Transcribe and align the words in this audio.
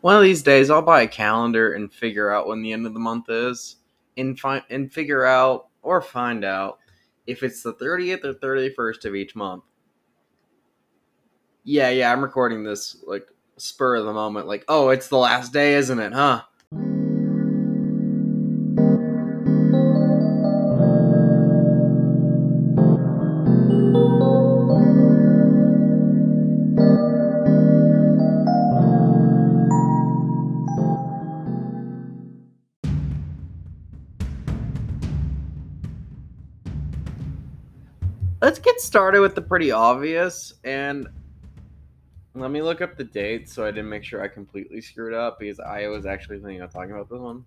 One 0.00 0.16
of 0.16 0.22
these 0.22 0.42
days, 0.42 0.70
I'll 0.70 0.82
buy 0.82 1.02
a 1.02 1.08
calendar 1.08 1.72
and 1.72 1.92
figure 1.92 2.30
out 2.30 2.46
when 2.46 2.62
the 2.62 2.72
end 2.72 2.86
of 2.86 2.94
the 2.94 3.00
month 3.00 3.28
is, 3.28 3.76
and 4.16 4.38
find 4.38 4.62
and 4.70 4.92
figure 4.92 5.24
out 5.24 5.68
or 5.82 6.00
find 6.00 6.44
out 6.44 6.78
if 7.26 7.42
it's 7.42 7.62
the 7.62 7.72
thirtieth 7.72 8.24
or 8.24 8.34
thirty 8.34 8.72
first 8.74 9.04
of 9.04 9.14
each 9.14 9.34
month. 9.34 9.64
Yeah, 11.64 11.90
yeah, 11.90 12.12
I'm 12.12 12.22
recording 12.22 12.64
this 12.64 13.02
like 13.06 13.26
spur 13.56 13.96
of 13.96 14.06
the 14.06 14.12
moment, 14.12 14.46
like, 14.46 14.64
oh, 14.68 14.90
it's 14.90 15.08
the 15.08 15.18
last 15.18 15.52
day, 15.52 15.74
isn't 15.74 15.98
it? 15.98 16.12
Huh? 16.12 16.42
Started 38.88 39.20
with 39.20 39.34
the 39.34 39.42
pretty 39.42 39.70
obvious 39.70 40.54
and 40.64 41.06
let 42.34 42.50
me 42.50 42.62
look 42.62 42.80
up 42.80 42.96
the 42.96 43.04
date 43.04 43.46
so 43.46 43.66
I 43.66 43.70
didn't 43.70 43.90
make 43.90 44.02
sure 44.02 44.22
I 44.22 44.28
completely 44.28 44.80
screwed 44.80 45.12
up 45.12 45.38
because 45.38 45.60
I 45.60 45.88
was 45.88 46.06
actually 46.06 46.38
thinking 46.38 46.62
of 46.62 46.72
talking 46.72 46.92
about 46.92 47.10
this 47.10 47.18
one. 47.18 47.44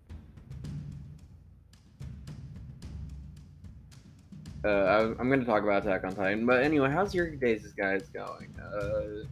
Uh, 4.63 4.67
I, 4.67 4.99
I'm 5.19 5.29
going 5.29 5.39
to 5.39 5.45
talk 5.45 5.63
about 5.63 5.83
Attack 5.83 6.03
on 6.03 6.15
Titan, 6.15 6.45
but 6.45 6.61
anyway, 6.61 6.91
how's 6.91 7.15
your 7.15 7.31
days, 7.31 7.65
guys, 7.75 8.07
going? 8.09 8.55
Uh, 8.61 9.25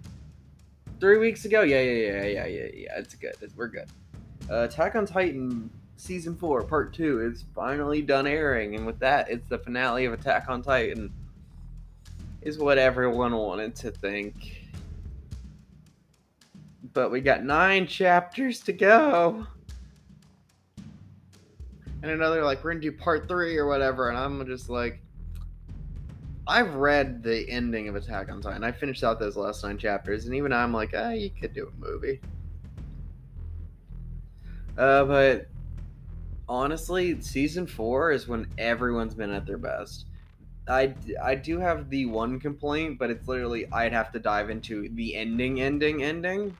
three 1.00 1.20
weeks 1.20 1.46
ago, 1.46 1.62
yeah, 1.62 1.80
yeah, 1.80 1.92
yeah, 1.92 2.26
yeah, 2.26 2.46
yeah, 2.48 2.68
yeah. 2.74 2.98
It's 2.98 3.14
good. 3.14 3.36
It's, 3.40 3.56
we're 3.56 3.68
good. 3.68 3.88
Uh, 4.50 4.64
Attack 4.64 4.96
on 4.96 5.06
Titan 5.06 5.70
season 5.98 6.36
four, 6.36 6.64
part 6.64 6.92
two, 6.92 7.22
is 7.22 7.46
finally 7.54 8.02
done 8.02 8.26
airing, 8.26 8.74
and 8.74 8.88
with 8.88 8.98
that, 8.98 9.30
it's 9.30 9.48
the 9.48 9.60
finale 9.60 10.06
of 10.06 10.14
Attack 10.14 10.50
on 10.50 10.64
Titan. 10.64 11.14
Is 12.42 12.58
what 12.58 12.78
everyone 12.78 13.36
wanted 13.36 13.76
to 13.78 13.92
think 13.92 14.70
but 16.94 17.12
we 17.12 17.22
got 17.22 17.44
nine 17.44 17.88
chapters 17.88 18.62
to 18.62 18.74
go. 18.74 19.46
And 22.02 22.12
another, 22.12 22.44
like, 22.44 22.64
we're 22.64 22.72
gonna 22.72 22.82
do 22.82 22.92
part 22.92 23.28
three 23.28 23.58
or 23.58 23.68
whatever, 23.68 24.10
and 24.10 24.18
I'm 24.18 24.46
just 24.46 24.70
like, 24.70 25.02
I've 26.48 26.76
read 26.76 27.22
the 27.22 27.48
ending 27.50 27.90
of 27.90 27.96
Attack 27.96 28.32
on 28.32 28.42
Titan. 28.42 28.64
I 28.64 28.72
finished 28.72 29.04
out 29.04 29.20
those 29.20 29.36
last 29.36 29.64
nine 29.64 29.78
chapters, 29.78 30.26
and 30.26 30.34
even 30.34 30.54
I'm 30.54 30.74
like, 30.74 30.94
ah, 30.96 31.12
you 31.12 31.30
could 31.30 31.54
do 31.54 31.68
a 31.68 31.80
movie. 31.80 32.22
Uh, 34.78 35.04
but 35.04 35.48
honestly, 36.48 37.20
season 37.22 37.68
four 37.68 38.12
is 38.12 38.28
when 38.28 38.48
everyone's 38.58 39.14
been 39.14 39.32
at 39.32 39.46
their 39.46 39.58
best. 39.58 40.06
I, 40.70 40.94
I 41.24 41.36
do 41.36 41.60
have 41.60 41.90
the 41.90 42.06
one 42.06 42.40
complaint, 42.40 43.00
but 43.00 43.10
it's 43.10 43.28
literally 43.28 43.68
I'd 43.72 43.94
have 43.94 44.12
to 44.12 44.20
dive 44.20 44.50
into 44.50 44.90
the 44.90 45.16
ending, 45.16 45.62
ending, 45.62 46.04
ending 46.04 46.56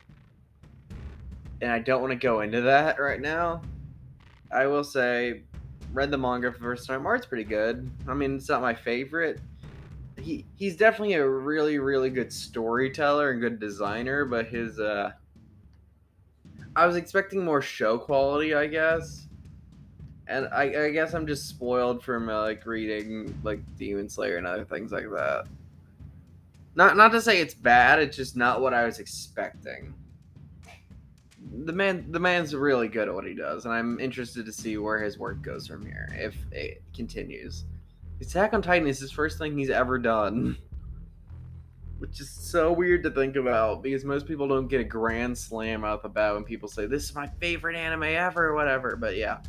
and 1.62 1.72
I 1.72 1.80
don't 1.80 2.02
want 2.02 2.12
to 2.12 2.18
go 2.18 2.42
into 2.42 2.62
that 2.62 3.00
right 3.00 3.20
now. 3.20 3.62
I 4.52 4.66
will 4.66 4.84
say, 4.84 5.44
read 5.94 6.12
the 6.12 6.18
manga 6.18 6.52
for 6.52 6.58
the 6.58 6.64
first 6.64 6.88
time. 6.88 7.06
Art's 7.06 7.26
pretty 7.26 7.44
good. 7.44 7.90
I 8.08 8.14
mean, 8.14 8.36
it's 8.36 8.50
not 8.50 8.62
my 8.62 8.74
favorite. 8.74 9.40
He 10.18 10.46
he's 10.56 10.76
definitely 10.76 11.14
a 11.14 11.28
really 11.28 11.80
really 11.80 12.10
good 12.10 12.32
storyteller 12.34 13.32
and 13.32 13.40
good 13.40 13.60
designer, 13.60 14.26
but 14.26 14.48
his 14.48 14.80
uh, 14.80 15.12
I 16.76 16.86
was 16.86 16.96
expecting 16.96 17.44
more 17.44 17.62
show 17.62 17.98
quality, 17.98 18.54
I 18.54 18.68
guess. 18.68 19.28
And 20.30 20.48
I, 20.54 20.86
I 20.86 20.90
guess 20.92 21.14
I'm 21.14 21.28
just 21.28 21.48
spoiled 21.48 22.04
from 22.04 22.30
uh, 22.30 22.42
like 22.42 22.66
reading 22.66 23.38
like 23.44 23.60
Demon 23.78 24.08
Slayer 24.08 24.38
and 24.38 24.48
other 24.48 24.64
things 24.64 24.92
like 24.92 25.10
that. 25.10 25.46
Not 26.76 26.96
not 26.96 27.12
to 27.12 27.22
say 27.22 27.42
it's 27.42 27.54
bad, 27.54 28.00
it's 28.00 28.16
just 28.16 28.38
not 28.38 28.62
what 28.62 28.74
I 28.74 28.86
was 28.86 29.00
expecting 29.00 29.94
the 31.66 31.74
man 31.74 32.06
the 32.12 32.20
man's 32.20 32.56
really 32.56 32.88
good 32.88 33.08
at 33.08 33.14
what 33.14 33.26
he 33.26 33.34
does, 33.34 33.66
and 33.66 33.74
I'm 33.74 34.00
interested 34.00 34.46
to 34.46 34.54
see 34.54 34.78
where 34.78 35.00
his 35.00 35.18
work 35.18 35.42
goes 35.42 35.68
from 35.68 35.86
here 35.86 36.10
if 36.14 36.36
it 36.52 36.82
continues. 36.96 37.66
Attack 38.22 38.54
on 38.54 38.62
Titan 38.62 38.88
is 38.88 39.00
his 39.00 39.12
first 39.12 39.38
thing 39.38 39.58
he's 39.58 39.70
ever 39.70 39.98
done. 39.98 40.58
Which 42.00 42.22
is 42.22 42.30
so 42.30 42.72
weird 42.72 43.04
to 43.04 43.12
think 43.12 43.36
about 43.36 43.84
because 43.84 44.06
most 44.06 44.26
people 44.26 44.48
don't 44.48 44.70
get 44.70 44.80
a 44.80 44.86
grand 44.86 45.38
slam 45.38 45.84
out 45.84 46.02
the 46.02 46.08
bat 46.08 46.34
when 46.34 46.46
people 46.46 46.70
say 46.70 46.86
this 46.86 47.04
is 47.04 47.14
my 47.14 47.28
favorite 47.42 47.76
anime 47.76 48.04
ever 48.04 48.48
or 48.48 48.56
whatever. 48.56 48.96
But 48.96 49.18
yeah. 49.18 49.40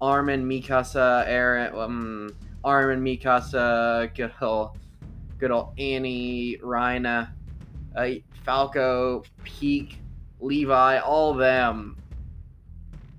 Armin, 0.00 0.46
Mikasa, 0.46 1.26
Eren, 1.28 1.74
um, 1.74 2.30
Armin, 2.64 3.02
Mikasa, 3.02 4.14
good 4.14 4.32
old, 4.40 4.78
good 5.38 5.50
old 5.50 5.72
Annie, 5.78 6.58
Reiner, 6.62 7.30
uh, 7.96 8.08
Falco, 8.44 9.22
Pieck, 9.44 9.96
Levi, 10.40 10.98
all 10.98 11.32
of 11.32 11.38
them 11.38 11.96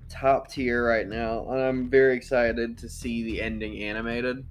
top 0.08 0.48
tier 0.48 0.86
right 0.86 1.06
now. 1.06 1.46
And 1.50 1.60
I'm 1.60 1.90
very 1.90 2.16
excited 2.16 2.78
to 2.78 2.88
see 2.88 3.24
the 3.24 3.42
ending 3.42 3.82
animated. 3.82 4.44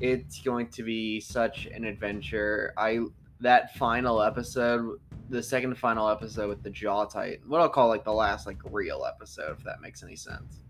It's 0.00 0.40
going 0.40 0.68
to 0.68 0.82
be 0.82 1.20
such 1.20 1.66
an 1.66 1.84
adventure. 1.84 2.74
I 2.76 3.00
that 3.40 3.74
final 3.76 4.22
episode, 4.22 5.00
the 5.28 5.42
second 5.42 5.76
final 5.76 6.08
episode 6.08 6.48
with 6.48 6.62
the 6.62 6.70
jaw 6.70 7.04
tight, 7.04 7.40
what 7.46 7.60
I'll 7.60 7.68
call 7.68 7.88
like 7.88 8.04
the 8.04 8.12
last 8.12 8.46
like 8.46 8.58
real 8.64 9.04
episode, 9.06 9.56
if 9.58 9.64
that 9.64 9.80
makes 9.80 10.02
any 10.02 10.16
sense. 10.16 10.63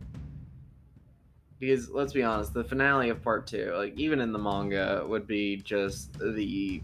Because 1.65 1.91
let's 1.91 2.13
be 2.13 2.23
honest, 2.23 2.53
the 2.53 2.63
finale 2.63 3.09
of 3.09 3.23
part 3.23 3.47
two, 3.47 3.73
like 3.75 3.95
even 3.97 4.21
in 4.21 4.33
the 4.33 4.39
manga, 4.39 5.03
would 5.09 5.27
be 5.27 5.57
just 5.57 6.13
the 6.19 6.83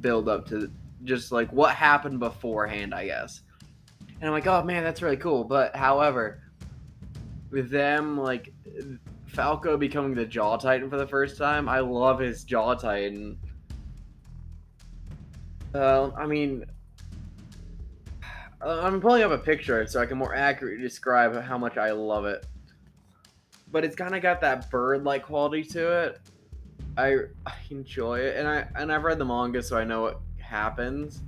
build 0.00 0.28
up 0.28 0.48
to 0.48 0.68
just 1.04 1.30
like 1.30 1.52
what 1.52 1.72
happened 1.72 2.18
beforehand, 2.18 2.92
I 2.92 3.06
guess. 3.06 3.42
And 4.00 4.24
I'm 4.24 4.32
like, 4.32 4.48
oh 4.48 4.64
man, 4.64 4.82
that's 4.82 5.02
really 5.02 5.16
cool. 5.16 5.44
But 5.44 5.76
however, 5.76 6.42
with 7.52 7.70
them 7.70 8.18
like 8.18 8.52
Falco 9.26 9.76
becoming 9.76 10.14
the 10.14 10.26
Jaw 10.26 10.56
Titan 10.56 10.90
for 10.90 10.98
the 10.98 11.06
first 11.06 11.38
time, 11.38 11.68
I 11.68 11.78
love 11.78 12.18
his 12.18 12.42
Jaw 12.42 12.74
Titan. 12.74 13.38
Uh, 15.72 16.10
I 16.16 16.26
mean, 16.26 16.64
I'm 18.60 19.00
pulling 19.00 19.22
up 19.22 19.30
a 19.30 19.38
picture 19.38 19.86
so 19.86 20.00
I 20.00 20.06
can 20.06 20.18
more 20.18 20.34
accurately 20.34 20.82
describe 20.82 21.40
how 21.40 21.56
much 21.56 21.76
I 21.76 21.92
love 21.92 22.24
it. 22.24 22.44
But 23.70 23.84
it's 23.84 23.96
kind 23.96 24.14
of 24.14 24.22
got 24.22 24.40
that 24.40 24.70
bird-like 24.70 25.24
quality 25.24 25.62
to 25.64 26.04
it. 26.04 26.20
I, 26.96 27.16
I 27.46 27.54
enjoy 27.70 28.20
it, 28.20 28.36
and 28.36 28.48
I 28.48 28.66
and 28.74 28.90
I've 28.90 29.04
read 29.04 29.18
the 29.18 29.24
manga, 29.24 29.62
so 29.62 29.76
I 29.76 29.84
know 29.84 30.02
what 30.02 30.20
happens. 30.38 31.22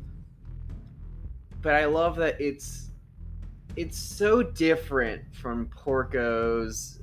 But 1.63 1.75
I 1.75 1.85
love 1.85 2.17
that 2.17 2.41
it's 2.41 2.89
it's 3.77 3.97
so 3.97 4.43
different 4.43 5.23
from 5.35 5.67
Porco's 5.67 7.01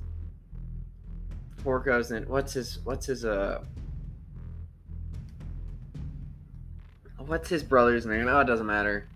Porco's 1.62 2.10
and 2.10 2.26
what's 2.28 2.52
his 2.52 2.80
what's 2.84 3.06
his 3.06 3.24
uh 3.24 3.62
what's 7.18 7.48
his 7.48 7.62
brother's 7.62 8.06
name? 8.06 8.26
Oh, 8.28 8.40
it 8.40 8.44
doesn't 8.44 8.66
matter. 8.66 9.08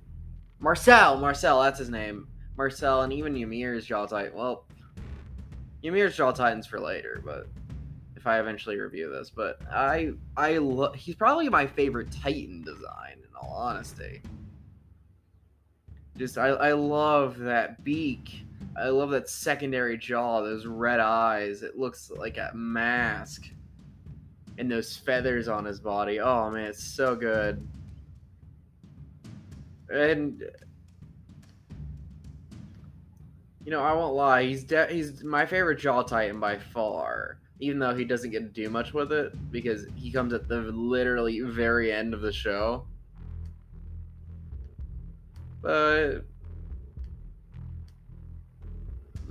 Marcel, 0.58 1.18
Marcel, 1.18 1.62
that's 1.62 1.78
his 1.78 1.90
name. 1.90 2.28
Marcel 2.56 3.02
and 3.02 3.12
even 3.12 3.36
Ymir's 3.36 3.84
jaw's 3.84 4.10
Titan. 4.10 4.34
Well, 4.34 4.64
Ymir's 5.82 6.16
Jaw 6.16 6.32
Titans 6.32 6.66
for 6.66 6.78
later, 6.78 7.20
but 7.24 7.48
if 8.16 8.26
I 8.26 8.38
eventually 8.38 8.78
review 8.78 9.10
this, 9.10 9.30
but 9.30 9.60
I 9.70 10.12
I 10.36 10.58
lo- 10.58 10.92
he's 10.92 11.16
probably 11.16 11.48
my 11.48 11.66
favorite 11.66 12.12
Titan 12.12 12.62
design 12.62 13.14
in 13.16 13.34
all 13.40 13.52
honesty. 13.52 14.22
Just 16.16 16.38
I 16.38 16.48
I 16.48 16.72
love 16.72 17.38
that 17.38 17.82
beak. 17.82 18.44
I 18.76 18.88
love 18.88 19.10
that 19.10 19.28
secondary 19.28 19.98
jaw, 19.98 20.40
those 20.40 20.66
red 20.66 21.00
eyes. 21.00 21.62
It 21.62 21.76
looks 21.76 22.10
like 22.10 22.38
a 22.38 22.52
mask. 22.54 23.48
And 24.58 24.70
those 24.70 24.96
feathers 24.96 25.48
on 25.48 25.64
his 25.64 25.80
body. 25.80 26.20
Oh 26.20 26.50
man, 26.50 26.66
it's 26.66 26.84
so 26.84 27.16
good. 27.16 27.66
And 29.88 30.44
you 33.64 33.70
know, 33.70 33.82
I 33.82 33.92
won't 33.92 34.14
lie. 34.14 34.44
He's 34.44 34.64
de- 34.64 34.92
he's 34.92 35.22
my 35.22 35.46
favorite 35.46 35.78
jaw 35.78 36.02
titan 36.02 36.40
by 36.40 36.58
far 36.58 37.38
even 37.62 37.78
though 37.78 37.94
he 37.94 38.04
doesn't 38.04 38.32
get 38.32 38.40
to 38.40 38.62
do 38.62 38.68
much 38.68 38.92
with 38.92 39.12
it 39.12 39.32
because 39.52 39.86
he 39.94 40.10
comes 40.10 40.32
at 40.32 40.48
the 40.48 40.56
literally 40.62 41.40
very 41.42 41.92
end 41.92 42.12
of 42.12 42.20
the 42.20 42.32
show. 42.32 42.84
But 45.62 46.24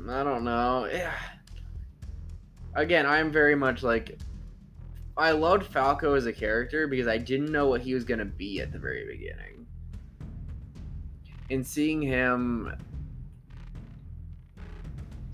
I 0.10 0.24
don't 0.24 0.46
know. 0.46 0.88
Yeah. 0.90 1.14
Again, 2.74 3.06
I'm 3.06 3.34
very 3.34 3.54
much 3.54 3.84
like 3.84 4.18
I 5.18 5.32
loved 5.32 5.66
Falco 5.66 6.14
as 6.14 6.26
a 6.26 6.32
character 6.32 6.88
because 6.88 7.08
I 7.08 7.18
didn't 7.18 7.52
know 7.52 7.68
what 7.68 7.82
he 7.82 7.94
was 7.94 8.06
to 8.20 8.26
be 8.26 8.62
at 8.62 8.72
the 8.72 8.80
very 8.80 9.06
beginning. 9.06 9.68
and 11.50 11.68
seeing 11.68 12.02
him 12.02 12.74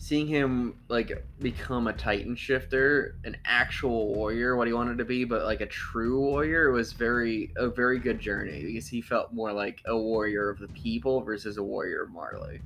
seeing 0.08 0.26
him 0.26 0.74
like 0.88 1.26
become 1.40 1.88
a 1.88 1.94
titan 1.94 2.34
shifter 2.34 3.18
an 3.26 3.36
actual 3.44 4.14
warrior 4.14 4.56
what 4.56 4.66
he 4.66 4.72
wanted 4.72 4.98
to 4.98 5.04
be 5.04 5.26
but 5.26 5.44
like 5.44 5.60
a 5.60 5.66
true 5.66 6.22
warrior 6.22 6.72
was 6.72 6.94
very 6.94 7.52
a 7.58 7.68
very 7.68 8.00
good 8.00 8.18
journey 8.18 8.64
because 8.64 8.88
he 8.88 9.02
felt 9.02 9.34
more 9.34 9.52
like 9.52 9.82
a 9.86 9.98
warrior 9.98 10.50
of 10.50 10.60
the 10.60 10.70
people 10.70 11.20
versus 11.20 11.58
a 11.58 11.64
warrior 11.64 12.04
of 12.04 12.10
marley. 12.10 12.62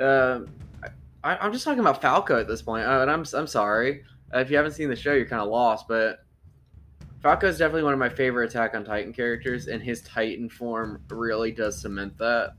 Uh, 0.00 0.40
I, 1.22 1.44
am 1.44 1.52
just 1.52 1.64
talking 1.64 1.80
about 1.80 2.00
falco 2.00 2.40
at 2.40 2.48
this 2.48 2.62
point 2.62 2.86
uh, 2.86 3.02
and 3.02 3.10
i'm, 3.10 3.26
I'm 3.34 3.46
sorry. 3.46 4.02
Uh, 4.34 4.38
if 4.38 4.50
you 4.50 4.56
haven't 4.56 4.72
seen 4.72 4.88
the 4.88 4.96
show 4.96 5.12
you're 5.12 5.26
kind 5.26 5.42
of 5.42 5.48
lost 5.48 5.88
but 5.88 6.20
falco 7.20 7.48
is 7.48 7.58
definitely 7.58 7.82
one 7.82 7.92
of 7.92 7.98
my 7.98 8.08
favorite 8.08 8.48
attack 8.48 8.74
on 8.74 8.82
titan 8.82 9.12
characters 9.12 9.66
and 9.66 9.82
his 9.82 10.00
titan 10.00 10.48
form 10.48 11.02
really 11.10 11.52
does 11.52 11.82
cement 11.82 12.16
that 12.16 12.54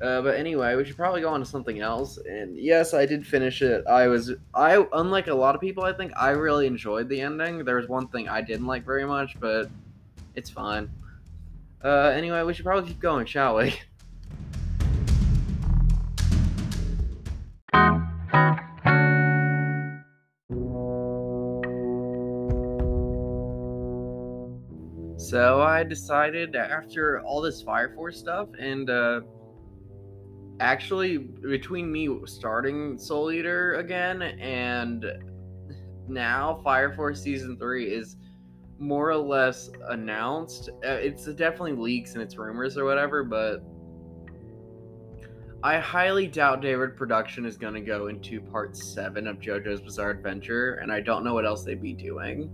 uh, 0.00 0.20
but 0.22 0.36
anyway, 0.36 0.74
we 0.76 0.84
should 0.84 0.96
probably 0.96 1.20
go 1.20 1.28
on 1.28 1.40
to 1.40 1.46
something 1.46 1.80
else. 1.80 2.18
And 2.18 2.58
yes, 2.58 2.94
I 2.94 3.06
did 3.06 3.26
finish 3.26 3.62
it. 3.62 3.86
I 3.86 4.08
was 4.08 4.32
I 4.54 4.84
unlike 4.92 5.28
a 5.28 5.34
lot 5.34 5.54
of 5.54 5.60
people, 5.60 5.84
I 5.84 5.92
think 5.92 6.12
I 6.16 6.30
really 6.30 6.66
enjoyed 6.66 7.08
the 7.08 7.20
ending. 7.20 7.64
There 7.64 7.76
was 7.76 7.88
one 7.88 8.08
thing 8.08 8.28
I 8.28 8.40
didn't 8.40 8.66
like 8.66 8.84
very 8.84 9.06
much, 9.06 9.38
but 9.38 9.70
it's 10.34 10.50
fine. 10.50 10.90
Uh, 11.82 12.12
anyway, 12.14 12.42
we 12.42 12.54
should 12.54 12.64
probably 12.64 12.88
keep 12.88 13.00
going, 13.00 13.26
shall 13.26 13.56
we? 13.56 13.74
So 25.16 25.62
I 25.62 25.82
decided 25.82 26.54
after 26.54 27.20
all 27.22 27.40
this 27.40 27.60
Fire 27.60 27.92
Force 27.94 28.18
stuff 28.18 28.48
and 28.56 28.88
uh, 28.88 29.22
actually 30.60 31.18
between 31.18 31.90
me 31.90 32.08
starting 32.26 32.98
Soul 32.98 33.32
Eater 33.32 33.74
again 33.74 34.22
and 34.22 35.04
now 36.08 36.60
Fire 36.62 36.94
Force 36.94 37.22
season 37.22 37.56
three 37.58 37.86
is 37.86 38.16
more 38.78 39.10
or 39.10 39.16
less 39.16 39.70
announced. 39.88 40.70
Uh, 40.84 40.90
it's 40.90 41.24
definitely 41.26 41.72
leaks 41.72 42.14
and 42.14 42.22
it's 42.22 42.36
rumors 42.36 42.76
or 42.76 42.84
whatever, 42.84 43.24
but 43.24 43.62
I 45.62 45.78
highly 45.78 46.26
doubt 46.26 46.60
David 46.60 46.94
Production 46.94 47.46
is 47.46 47.56
going 47.56 47.72
to 47.72 47.80
go 47.80 48.08
into 48.08 48.40
part 48.40 48.76
seven 48.76 49.26
of 49.26 49.40
JoJo's 49.40 49.80
Bizarre 49.80 50.10
Adventure, 50.10 50.74
and 50.74 50.92
I 50.92 51.00
don't 51.00 51.24
know 51.24 51.32
what 51.32 51.46
else 51.46 51.64
they'd 51.64 51.80
be 51.80 51.94
doing. 51.94 52.50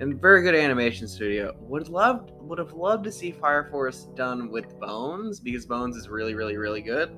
And 0.00 0.20
very 0.20 0.42
good 0.42 0.56
animation 0.56 1.06
studio. 1.06 1.54
Would 1.60 1.88
loved 1.88 2.32
would 2.40 2.58
have 2.58 2.72
loved 2.72 3.04
to 3.04 3.12
see 3.12 3.30
Fire 3.30 3.68
Force 3.70 4.08
done 4.16 4.50
with 4.50 4.76
Bones 4.80 5.38
because 5.38 5.66
Bones 5.66 5.96
is 5.96 6.08
really 6.08 6.34
really 6.34 6.56
really 6.56 6.80
good. 6.80 7.16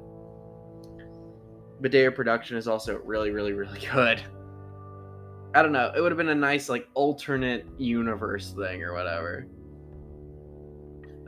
Medea 1.80 2.10
production 2.10 2.56
is 2.56 2.68
also 2.68 2.98
really, 3.04 3.30
really, 3.30 3.52
really 3.52 3.80
good. 3.92 4.22
I 5.54 5.62
don't 5.62 5.72
know. 5.72 5.92
It 5.96 6.00
would 6.00 6.10
have 6.10 6.16
been 6.18 6.30
a 6.30 6.34
nice 6.34 6.68
like 6.68 6.88
alternate 6.94 7.66
universe 7.78 8.52
thing 8.52 8.82
or 8.82 8.92
whatever. 8.92 9.46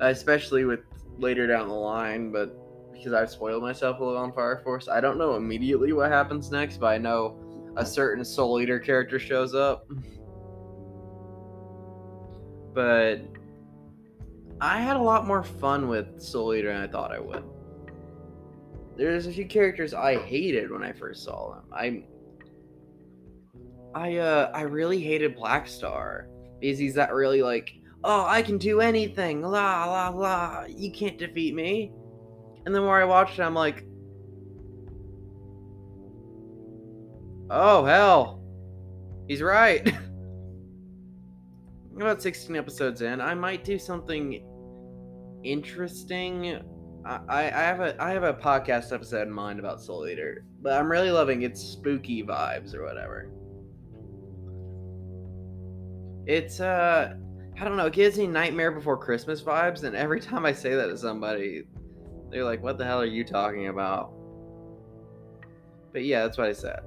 Especially 0.00 0.64
with 0.64 0.81
later 1.19 1.46
down 1.46 1.69
the 1.69 1.75
line, 1.75 2.32
but 2.32 2.54
because 2.93 3.12
I've 3.12 3.31
spoiled 3.31 3.62
myself 3.62 4.00
a 4.00 4.04
little 4.04 4.19
on 4.19 4.32
Fire 4.32 4.60
Force, 4.64 4.88
I 4.88 5.00
don't 5.00 5.19
know 5.19 5.37
immediately 5.37 5.93
what 5.93 6.10
happens 6.10 6.50
next, 6.50 6.78
but 6.78 6.88
I 6.88 6.98
know 6.98 7.38
a 7.76 7.87
certain 7.87 8.25
Soul 8.25 8.60
Eater 8.60 8.78
character 8.78 9.19
shows 9.19 9.54
up. 9.54 9.87
but 12.76 13.20
I 14.60 14.81
had 14.81 14.96
a 14.96 15.02
lot 15.02 15.26
more 15.26 15.43
fun 15.43 15.88
with 15.88 16.20
Soul 16.20 16.54
Eater 16.54 16.72
than 16.72 16.82
I 16.82 16.87
thought 16.87 17.10
I 17.10 17.19
would 17.19 17.43
there's 18.96 19.26
a 19.26 19.32
few 19.32 19.46
characters 19.46 19.93
I 19.94 20.19
hated 20.25 20.70
when 20.70 20.82
I 20.82 20.93
first 20.93 21.25
saw 21.25 21.54
them. 21.54 21.64
I 21.72 22.04
I 23.94 24.16
uh 24.16 24.50
I 24.54 24.62
really 24.62 25.00
hated 25.00 25.37
Blackstar 25.37 26.26
because 26.60 26.78
he's 26.78 26.94
that 26.94 27.12
really 27.12 27.43
like, 27.43 27.75
oh 28.04 28.25
I 28.26 28.43
can 28.43 28.58
do 28.58 28.81
anything, 28.81 29.43
la 29.43 29.84
la 29.87 30.08
la, 30.08 30.64
you 30.69 30.90
can't 30.90 31.19
defeat 31.19 31.54
me. 31.54 31.93
And 32.64 32.75
the 32.75 32.81
more 32.81 33.00
I 33.00 33.04
watched 33.04 33.38
it, 33.38 33.43
I'm 33.43 33.54
like, 33.54 33.84
oh 37.50 37.84
hell, 37.84 38.43
he's 39.28 39.43
right. 39.43 39.87
About 41.96 42.20
16 42.20 42.54
episodes 42.56 43.00
in, 43.00 43.22
I 43.22 43.34
might 43.34 43.64
do 43.64 43.78
something 43.78 44.44
interesting 45.43 46.60
I, 47.06 47.47
I 47.47 47.62
have 47.62 47.81
a 47.81 48.03
I 48.03 48.11
have 48.11 48.25
a 48.25 48.35
podcast 48.35 48.93
episode 48.93 49.29
in 49.29 49.32
mind 49.32 49.61
about 49.61 49.81
Soul 49.81 50.08
Eater, 50.08 50.44
but 50.61 50.73
I'm 50.73 50.91
really 50.91 51.11
loving 51.11 51.43
its 51.43 51.61
spooky 51.61 52.25
vibes 52.25 52.75
or 52.75 52.82
whatever. 52.85 53.31
It's 56.26 56.61
uh 56.61 57.14
I 57.58 57.64
don't 57.64 57.76
know, 57.76 57.87
it 57.87 57.93
gives 57.93 58.19
me 58.19 58.26
Nightmare 58.26 58.73
Before 58.73 58.97
Christmas 58.97 59.41
vibes, 59.41 59.85
and 59.85 59.94
every 59.94 60.20
time 60.20 60.44
I 60.44 60.53
say 60.53 60.75
that 60.75 60.88
to 60.88 60.99
somebody, 60.99 61.67
they're 62.31 62.44
like, 62.44 62.62
"What 62.62 62.76
the 62.76 62.85
hell 62.85 63.00
are 63.00 63.06
you 63.06 63.25
talking 63.25 63.69
about?" 63.69 64.12
But 65.93 66.05
yeah, 66.05 66.25
that's 66.25 66.37
what 66.37 66.49
I 66.49 66.53
said. 66.53 66.81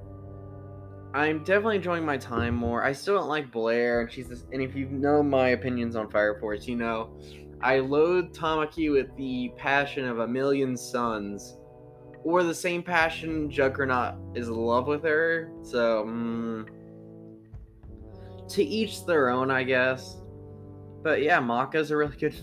I'm 1.12 1.42
definitely 1.42 1.76
enjoying 1.76 2.04
my 2.04 2.16
time 2.16 2.54
more. 2.54 2.84
I 2.84 2.92
still 2.92 3.16
don't 3.18 3.28
like 3.28 3.50
Blair, 3.50 4.02
and 4.02 4.12
she's 4.12 4.28
this, 4.28 4.44
and 4.52 4.62
if 4.62 4.76
you 4.76 4.86
know 4.86 5.22
my 5.22 5.48
opinions 5.48 5.96
on 5.96 6.08
Fire 6.08 6.38
Force, 6.38 6.68
you 6.68 6.76
know 6.76 7.10
I 7.60 7.80
loathe 7.80 8.32
Tamaki 8.32 8.92
with 8.92 9.14
the 9.16 9.52
passion 9.56 10.06
of 10.06 10.20
a 10.20 10.28
million 10.28 10.76
suns, 10.76 11.56
or 12.22 12.44
the 12.44 12.54
same 12.54 12.82
passion 12.82 13.50
Juggernaut 13.50 14.14
is 14.36 14.48
in 14.48 14.54
love 14.54 14.86
with 14.86 15.02
her. 15.02 15.50
So, 15.62 16.04
mm, 16.06 16.68
to 18.48 18.62
each 18.62 19.04
their 19.04 19.30
own, 19.30 19.50
I 19.50 19.64
guess. 19.64 20.16
But 21.02 21.22
yeah, 21.22 21.40
Maka's 21.40 21.90
a 21.90 21.96
really 21.96 22.16
good. 22.16 22.34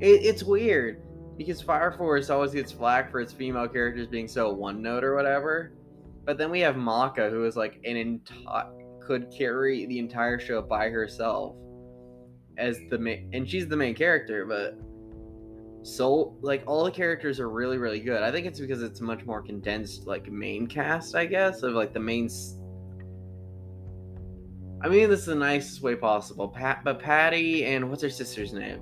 It, 0.00 0.24
it's 0.24 0.42
weird 0.42 1.02
because 1.36 1.60
Fire 1.60 1.92
Force 1.92 2.30
always 2.30 2.52
gets 2.52 2.72
flack 2.72 3.10
for 3.10 3.20
its 3.20 3.34
female 3.34 3.68
characters 3.68 4.06
being 4.06 4.26
so 4.26 4.50
one 4.50 4.80
note 4.80 5.04
or 5.04 5.14
whatever. 5.14 5.72
But 6.24 6.38
then 6.38 6.50
we 6.50 6.60
have 6.60 6.76
Maka, 6.76 7.30
who 7.30 7.44
is 7.44 7.56
like 7.56 7.80
an 7.84 7.96
entire 7.96 8.70
could 9.10 9.32
carry 9.36 9.86
the 9.86 9.98
entire 9.98 10.38
show 10.38 10.62
by 10.62 10.88
herself 10.88 11.56
as 12.58 12.78
the 12.90 12.98
main, 12.98 13.28
and 13.32 13.48
she's 13.48 13.66
the 13.66 13.76
main 13.76 13.92
character, 13.92 14.46
but 14.46 14.78
so 15.82 16.36
like 16.42 16.62
all 16.66 16.84
the 16.84 16.90
characters 16.92 17.40
are 17.40 17.48
really 17.48 17.76
really 17.76 17.98
good. 17.98 18.22
I 18.22 18.30
think 18.30 18.46
it's 18.46 18.60
because 18.60 18.82
it's 18.82 19.00
much 19.00 19.24
more 19.24 19.42
condensed 19.42 20.06
like 20.06 20.30
main 20.30 20.68
cast, 20.68 21.16
I 21.16 21.26
guess, 21.26 21.64
of 21.64 21.72
like 21.72 21.92
the 21.92 21.98
main. 21.98 22.28
I 24.82 24.88
mean, 24.88 25.10
this 25.10 25.20
is 25.20 25.26
the 25.26 25.34
nicest 25.34 25.82
way 25.82 25.96
possible. 25.96 26.48
Pat, 26.48 26.84
but 26.84 27.00
Patty 27.00 27.64
and 27.64 27.90
what's 27.90 28.02
her 28.02 28.10
sister's 28.10 28.52
name? 28.52 28.80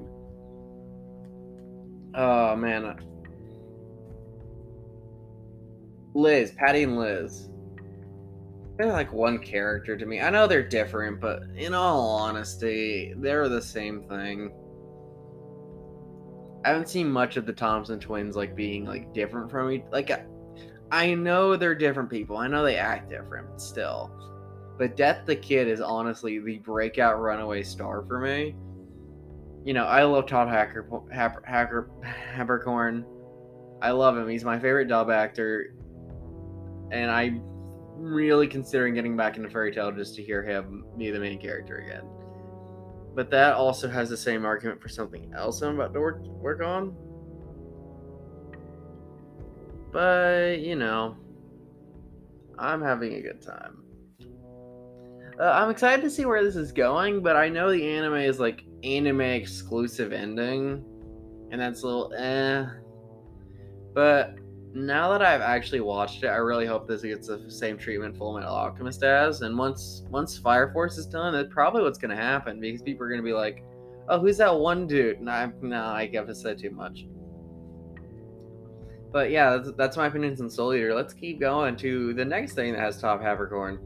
Oh 2.14 2.54
man, 2.54 3.00
Liz, 6.14 6.52
Patty 6.52 6.82
and 6.82 6.98
Liz 6.98 7.48
they're 8.78 8.92
like 8.92 9.12
one 9.12 9.40
character 9.40 9.96
to 9.96 10.06
me. 10.06 10.20
I 10.20 10.30
know 10.30 10.46
they're 10.46 10.66
different, 10.66 11.20
but 11.20 11.42
in 11.56 11.74
all 11.74 12.10
honesty, 12.10 13.12
they're 13.16 13.48
the 13.48 13.60
same 13.60 14.04
thing. 14.04 14.52
I 16.64 16.68
haven't 16.68 16.88
seen 16.88 17.10
much 17.10 17.36
of 17.36 17.44
the 17.44 17.52
Thompson 17.52 17.98
twins 17.98 18.36
like 18.36 18.54
being 18.54 18.84
like 18.84 19.12
different 19.12 19.50
from 19.50 19.72
each. 19.72 19.82
Like, 19.90 20.12
I 20.92 21.14
know 21.14 21.56
they're 21.56 21.74
different 21.74 22.08
people. 22.08 22.36
I 22.36 22.46
know 22.46 22.62
they 22.62 22.76
act 22.76 23.10
different 23.10 23.60
still, 23.60 24.12
but 24.78 24.96
Death 24.96 25.26
the 25.26 25.36
Kid 25.36 25.66
is 25.66 25.80
honestly 25.80 26.38
the 26.38 26.58
breakout 26.58 27.20
runaway 27.20 27.64
star 27.64 28.04
for 28.06 28.20
me. 28.20 28.54
You 29.64 29.74
know, 29.74 29.86
I 29.86 30.04
love 30.04 30.26
Todd 30.26 30.48
Hacker 30.48 30.88
Hacker 31.12 31.42
Hacker 31.44 31.90
Haberkorn. 32.36 33.04
I 33.82 33.90
love 33.90 34.16
him. 34.16 34.28
He's 34.28 34.44
my 34.44 34.58
favorite 34.58 34.86
dub 34.86 35.10
actor, 35.10 35.74
and 36.90 37.10
I'm 37.10 37.42
really 37.96 38.46
considering 38.46 38.94
getting 38.94 39.16
back 39.16 39.36
into 39.36 39.50
Fairy 39.50 39.72
Tail 39.72 39.92
just 39.92 40.14
to 40.16 40.22
hear 40.22 40.42
him 40.42 40.84
be 40.96 41.10
the 41.10 41.18
main 41.18 41.38
character 41.38 41.78
again. 41.78 42.04
But 43.14 43.30
that 43.30 43.54
also 43.54 43.88
has 43.88 44.08
the 44.08 44.16
same 44.16 44.44
argument 44.44 44.80
for 44.80 44.88
something 44.88 45.32
else 45.34 45.60
I'm 45.62 45.74
about 45.74 45.92
to 45.94 46.00
work 46.00 46.22
work 46.22 46.62
on. 46.62 46.94
But 49.92 50.60
you 50.60 50.76
know, 50.76 51.16
I'm 52.58 52.82
having 52.82 53.14
a 53.14 53.20
good 53.20 53.42
time. 53.42 53.82
Uh, 55.40 55.52
I'm 55.52 55.70
excited 55.70 56.02
to 56.02 56.10
see 56.10 56.24
where 56.24 56.42
this 56.42 56.56
is 56.56 56.72
going, 56.72 57.22
but 57.22 57.36
I 57.36 57.48
know 57.48 57.70
the 57.70 57.88
anime 57.88 58.14
is 58.14 58.40
like 58.40 58.64
anime 58.82 59.20
exclusive 59.20 60.12
ending, 60.12 60.84
and 61.50 61.60
that's 61.60 61.82
a 61.82 61.86
little 61.86 62.12
eh. 62.14 62.66
But 63.94 64.36
now 64.74 65.10
that 65.10 65.22
I've 65.22 65.40
actually 65.40 65.80
watched 65.80 66.22
it, 66.24 66.28
I 66.28 66.36
really 66.36 66.66
hope 66.66 66.86
this 66.86 67.02
gets 67.02 67.28
the 67.28 67.50
same 67.50 67.78
treatment 67.78 68.16
Full 68.16 68.34
Metal 68.34 68.54
Alchemist 68.54 69.02
has. 69.02 69.42
And 69.42 69.56
once 69.56 70.04
once 70.10 70.36
Fire 70.36 70.72
Force 70.72 70.98
is 70.98 71.06
done, 71.06 71.32
that's 71.32 71.52
probably 71.52 71.82
what's 71.82 71.98
gonna 71.98 72.16
happen 72.16 72.60
because 72.60 72.82
people 72.82 73.06
are 73.06 73.10
gonna 73.10 73.22
be 73.22 73.32
like, 73.32 73.64
"Oh, 74.08 74.20
who's 74.20 74.36
that 74.38 74.54
one 74.54 74.86
dude?" 74.86 75.20
No, 75.20 75.52
no, 75.62 75.82
I 75.82 76.10
I 76.12 76.32
said 76.32 76.58
too 76.58 76.70
much. 76.70 77.06
But 79.10 79.30
yeah, 79.30 79.56
that's, 79.56 79.72
that's 79.76 79.96
my 79.96 80.06
opinions 80.06 80.40
on 80.40 80.50
Soul 80.50 80.74
Eater. 80.74 80.94
Let's 80.94 81.14
keep 81.14 81.40
going 81.40 81.76
to 81.76 82.12
the 82.12 82.24
next 82.24 82.52
thing 82.52 82.72
that 82.74 82.80
has 82.80 83.00
Todd 83.00 83.20
Haberkorn. 83.20 83.78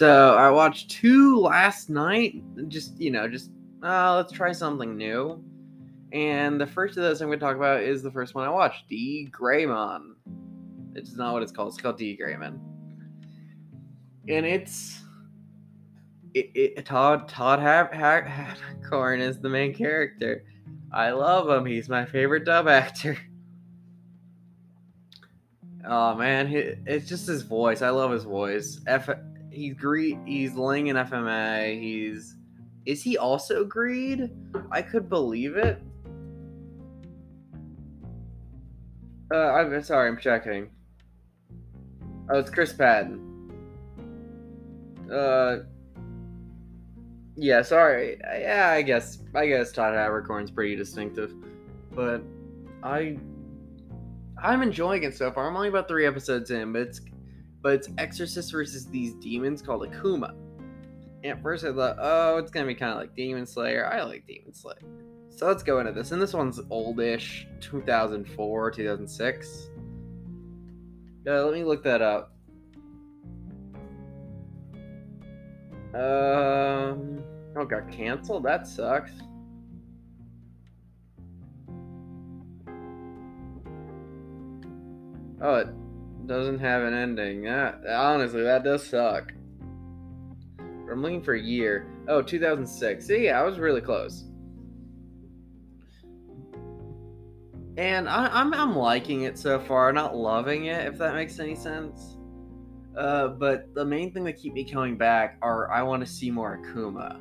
So 0.00 0.34
I 0.34 0.48
watched 0.48 0.90
two 0.90 1.36
last 1.36 1.90
night. 1.90 2.42
Just 2.68 2.98
you 2.98 3.10
know, 3.10 3.28
just 3.28 3.50
uh, 3.82 4.16
let's 4.16 4.32
try 4.32 4.50
something 4.50 4.96
new. 4.96 5.44
And 6.14 6.58
the 6.58 6.66
first 6.66 6.96
of 6.96 7.02
those 7.02 7.20
I'm 7.20 7.28
going 7.28 7.38
to 7.38 7.44
talk 7.44 7.54
about 7.54 7.82
is 7.82 8.02
the 8.02 8.10
first 8.10 8.34
one 8.34 8.46
I 8.46 8.48
watched, 8.48 8.88
D. 8.88 9.28
Greymon. 9.30 10.14
It's 10.94 11.16
not 11.16 11.34
what 11.34 11.42
it's 11.42 11.52
called. 11.52 11.74
It's 11.74 11.82
called 11.82 11.98
D.Gray-man. 11.98 12.58
And 14.26 14.46
it's 14.46 15.02
it, 16.32 16.50
it, 16.54 16.86
Todd 16.86 17.28
Todd 17.28 17.58
Haberkorn 17.60 19.20
is 19.20 19.38
the 19.38 19.50
main 19.50 19.74
character. 19.74 20.44
I 20.90 21.10
love 21.10 21.46
him. 21.50 21.66
He's 21.66 21.90
my 21.90 22.06
favorite 22.06 22.46
dub 22.46 22.68
actor. 22.68 23.18
Oh 25.82 26.14
man, 26.14 26.52
it's 26.86 27.08
just 27.08 27.26
his 27.26 27.40
voice. 27.40 27.80
I 27.80 27.88
love 27.88 28.12
his 28.12 28.24
voice. 28.24 28.80
F 28.86 29.08
he's 29.50 29.74
greed. 29.74 30.18
He's 30.26 30.54
Ling 30.54 30.88
in 30.88 30.96
FMA. 30.96 31.80
He's 31.80 32.36
is 32.86 33.02
he 33.02 33.18
also 33.18 33.64
greed? 33.64 34.30
I 34.70 34.82
could 34.82 35.08
believe 35.08 35.56
it. 35.56 35.82
Uh, 39.32 39.52
I'm 39.52 39.82
sorry. 39.82 40.08
I'm 40.08 40.18
checking. 40.18 40.70
Oh, 42.30 42.38
it's 42.38 42.50
Chris 42.50 42.72
Patton. 42.72 43.26
Uh, 45.12 45.58
yeah. 47.36 47.62
Sorry. 47.62 48.18
Yeah, 48.20 48.70
I 48.70 48.82
guess. 48.82 49.18
I 49.34 49.46
guess 49.46 49.72
Todd 49.72 49.94
Haberkorn's 49.94 50.50
pretty 50.50 50.74
distinctive, 50.74 51.32
but 51.94 52.22
I, 52.82 53.18
I'm 54.42 54.62
enjoying 54.62 55.02
it 55.02 55.16
so 55.16 55.30
far. 55.30 55.48
I'm 55.48 55.54
only 55.54 55.68
about 55.68 55.86
three 55.86 56.06
episodes 56.06 56.50
in, 56.50 56.72
but 56.72 56.82
it's 56.82 57.00
but 57.62 57.74
it's 57.74 57.88
Exorcist 57.98 58.52
versus 58.52 58.86
these 58.86 59.14
demons 59.14 59.62
called 59.62 59.88
Akuma. 59.88 60.30
And 61.22 61.32
at 61.32 61.42
first 61.42 61.64
I 61.64 61.72
thought, 61.72 61.96
oh, 61.98 62.38
it's 62.38 62.50
gonna 62.50 62.66
be 62.66 62.74
kind 62.74 62.92
of 62.92 62.98
like 62.98 63.14
Demon 63.14 63.46
Slayer. 63.46 63.86
I 63.86 64.02
like 64.02 64.26
Demon 64.26 64.54
Slayer. 64.54 64.78
So 65.28 65.46
let's 65.46 65.62
go 65.62 65.80
into 65.80 65.92
this. 65.92 66.12
And 66.12 66.20
this 66.20 66.34
one's 66.34 66.60
oldish, 66.70 67.46
2004, 67.60 68.70
2006. 68.70 69.70
Uh, 71.26 71.44
let 71.44 71.54
me 71.54 71.64
look 71.64 71.82
that 71.84 72.02
up. 72.02 72.34
Um, 75.94 77.22
oh, 77.56 77.64
got 77.64 77.90
canceled. 77.90 78.44
That 78.44 78.66
sucks. 78.66 79.12
Oh, 85.42 85.54
it 85.54 85.68
doesn't 86.30 86.60
have 86.60 86.84
an 86.84 86.94
ending. 86.94 87.42
That, 87.42 87.84
honestly, 87.88 88.44
that 88.44 88.62
does 88.62 88.86
suck. 88.86 89.32
I'm 90.60 91.02
looking 91.02 91.24
for 91.24 91.34
a 91.34 91.40
year. 91.40 91.88
Oh, 92.06 92.22
2006. 92.22 93.04
See, 93.04 93.24
yeah, 93.24 93.40
I 93.40 93.42
was 93.42 93.58
really 93.58 93.80
close. 93.80 94.26
And 97.76 98.08
I, 98.08 98.26
am 98.26 98.54
I'm, 98.54 98.54
I'm 98.54 98.76
liking 98.76 99.22
it 99.22 99.36
so 99.36 99.58
far. 99.58 99.92
Not 99.92 100.16
loving 100.16 100.66
it, 100.66 100.86
if 100.86 100.98
that 100.98 101.14
makes 101.14 101.40
any 101.40 101.56
sense. 101.56 102.16
Uh, 102.96 103.28
but 103.28 103.74
the 103.74 103.84
main 103.84 104.12
thing 104.12 104.22
that 104.22 104.34
keep 104.34 104.52
me 104.52 104.62
coming 104.64 104.96
back 104.96 105.36
are 105.42 105.68
I 105.72 105.82
want 105.82 106.06
to 106.06 106.10
see 106.10 106.30
more 106.30 106.60
Akuma 106.62 107.20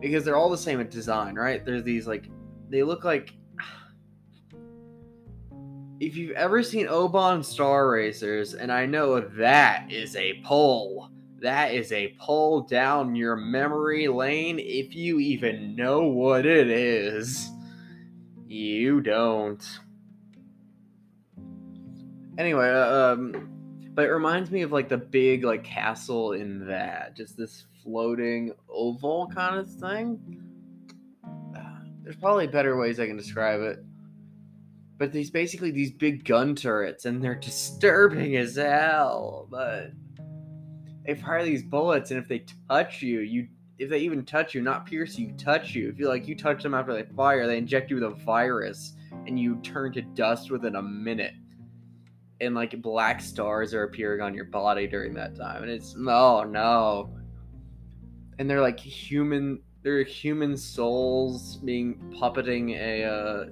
because 0.00 0.24
they're 0.24 0.36
all 0.36 0.48
the 0.48 0.56
same 0.56 0.80
in 0.80 0.88
design, 0.88 1.34
right? 1.34 1.62
There's 1.62 1.82
these 1.82 2.06
like 2.06 2.30
they 2.70 2.82
look 2.82 3.04
like 3.04 3.34
if 6.00 6.16
you've 6.16 6.30
ever 6.32 6.62
seen 6.62 6.88
Oban 6.88 7.42
Star 7.42 7.90
Racers, 7.90 8.54
and 8.54 8.72
I 8.72 8.86
know 8.86 9.20
that 9.20 9.92
is 9.92 10.16
a 10.16 10.40
pull, 10.44 11.10
that 11.40 11.74
is 11.74 11.92
a 11.92 12.16
pull 12.18 12.62
down 12.62 13.14
your 13.14 13.36
memory 13.36 14.08
lane 14.08 14.58
if 14.58 14.94
you 14.94 15.20
even 15.20 15.76
know 15.76 16.02
what 16.04 16.46
it 16.46 16.70
is. 16.70 17.50
You 18.46 19.02
don't. 19.02 19.62
Anyway, 22.38 22.70
uh, 22.70 23.12
um, 23.12 23.50
but 23.92 24.06
it 24.06 24.10
reminds 24.10 24.50
me 24.50 24.62
of 24.62 24.72
like 24.72 24.88
the 24.88 24.96
big 24.96 25.44
like 25.44 25.64
castle 25.64 26.32
in 26.32 26.66
that, 26.66 27.14
just 27.14 27.36
this 27.36 27.64
floating 27.82 28.54
oval 28.70 29.30
kind 29.34 29.56
of 29.56 29.70
thing. 29.70 30.18
Uh, 31.54 31.84
there's 32.02 32.16
probably 32.16 32.46
better 32.46 32.78
ways 32.78 32.98
I 32.98 33.06
can 33.06 33.18
describe 33.18 33.60
it 33.60 33.84
but 35.00 35.12
these 35.12 35.30
basically 35.30 35.70
these 35.70 35.90
big 35.90 36.26
gun 36.26 36.54
turrets 36.54 37.06
and 37.06 37.24
they're 37.24 37.34
disturbing 37.34 38.36
as 38.36 38.54
hell 38.54 39.48
but 39.50 39.92
they 41.06 41.14
fire 41.14 41.42
these 41.42 41.62
bullets 41.62 42.10
and 42.10 42.20
if 42.20 42.28
they 42.28 42.44
touch 42.68 43.00
you 43.00 43.20
you 43.20 43.48
if 43.78 43.88
they 43.88 43.98
even 43.98 44.26
touch 44.26 44.54
you 44.54 44.60
not 44.60 44.84
pierce 44.84 45.18
you 45.18 45.32
touch 45.38 45.74
you. 45.74 45.88
If 45.88 45.98
you 45.98 46.06
like 46.06 46.28
you 46.28 46.36
touch 46.36 46.62
them 46.62 46.74
after 46.74 46.92
they 46.92 47.04
fire 47.14 47.46
they 47.46 47.56
inject 47.56 47.90
you 47.90 47.96
with 47.96 48.04
a 48.04 48.10
virus 48.10 48.92
and 49.26 49.40
you 49.40 49.56
turn 49.62 49.92
to 49.94 50.02
dust 50.02 50.50
within 50.50 50.76
a 50.76 50.82
minute. 50.82 51.32
And 52.42 52.54
like 52.54 52.80
black 52.82 53.22
stars 53.22 53.72
are 53.72 53.84
appearing 53.84 54.20
on 54.20 54.34
your 54.34 54.44
body 54.44 54.86
during 54.86 55.14
that 55.14 55.34
time 55.34 55.62
and 55.62 55.72
it's 55.72 55.96
oh 55.96 56.44
no. 56.44 57.10
And 58.38 58.50
they're 58.50 58.60
like 58.60 58.78
human 58.78 59.62
they're 59.82 60.02
human 60.02 60.58
souls 60.58 61.56
being 61.56 62.14
puppeting 62.20 62.78
a 62.78 63.04
uh, 63.04 63.46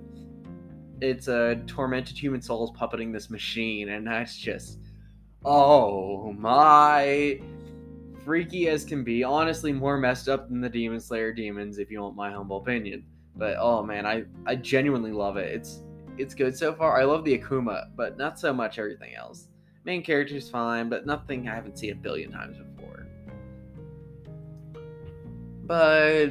it's 1.01 1.29
a 1.29 1.57
tormented 1.67 2.17
human 2.17 2.43
souls 2.43 2.71
puppeting 2.73 3.13
this 3.13 3.31
machine, 3.31 3.91
and 3.91 4.07
that's 4.07 4.37
just 4.37 4.79
oh 5.45 6.33
my 6.33 7.41
freaky 8.25 8.69
as 8.69 8.85
can 8.85 9.05
be. 9.05 9.25
Honestly, 9.25 9.73
more 9.73 9.97
messed 9.97 10.29
up 10.29 10.49
than 10.49 10.61
the 10.61 10.69
Demon 10.69 11.01
Slayer 11.01 11.33
demons, 11.33 11.79
if 11.79 11.91
you 11.91 12.01
want 12.01 12.17
my 12.17 12.31
humble 12.31 12.59
opinion. 12.59 13.05
But 13.37 13.57
oh 13.59 13.83
man, 13.83 14.07
I 14.07 14.25
I 14.47 14.57
genuinely 14.57 15.13
love 15.13 15.37
it. 15.37 15.55
It's 15.55 15.83
it's 16.19 16.35
good 16.35 16.57
so 16.57 16.75
far. 16.75 17.01
I 17.01 17.05
love 17.05 17.25
the 17.25 17.39
Akuma, 17.39 17.87
but 17.97 18.19
not 18.19 18.39
so 18.39 18.53
much 18.53 18.79
everything 18.79 19.15
else. 19.15 19.49
Main 19.85 20.03
character's 20.03 20.51
fine, 20.51 20.89
but 20.89 21.07
nothing 21.07 21.49
I 21.49 21.55
haven't 21.55 21.79
seen 21.79 21.93
a 21.93 21.95
billion 21.95 22.33
times 22.33 22.59
before. 22.59 23.07
But 25.65 26.31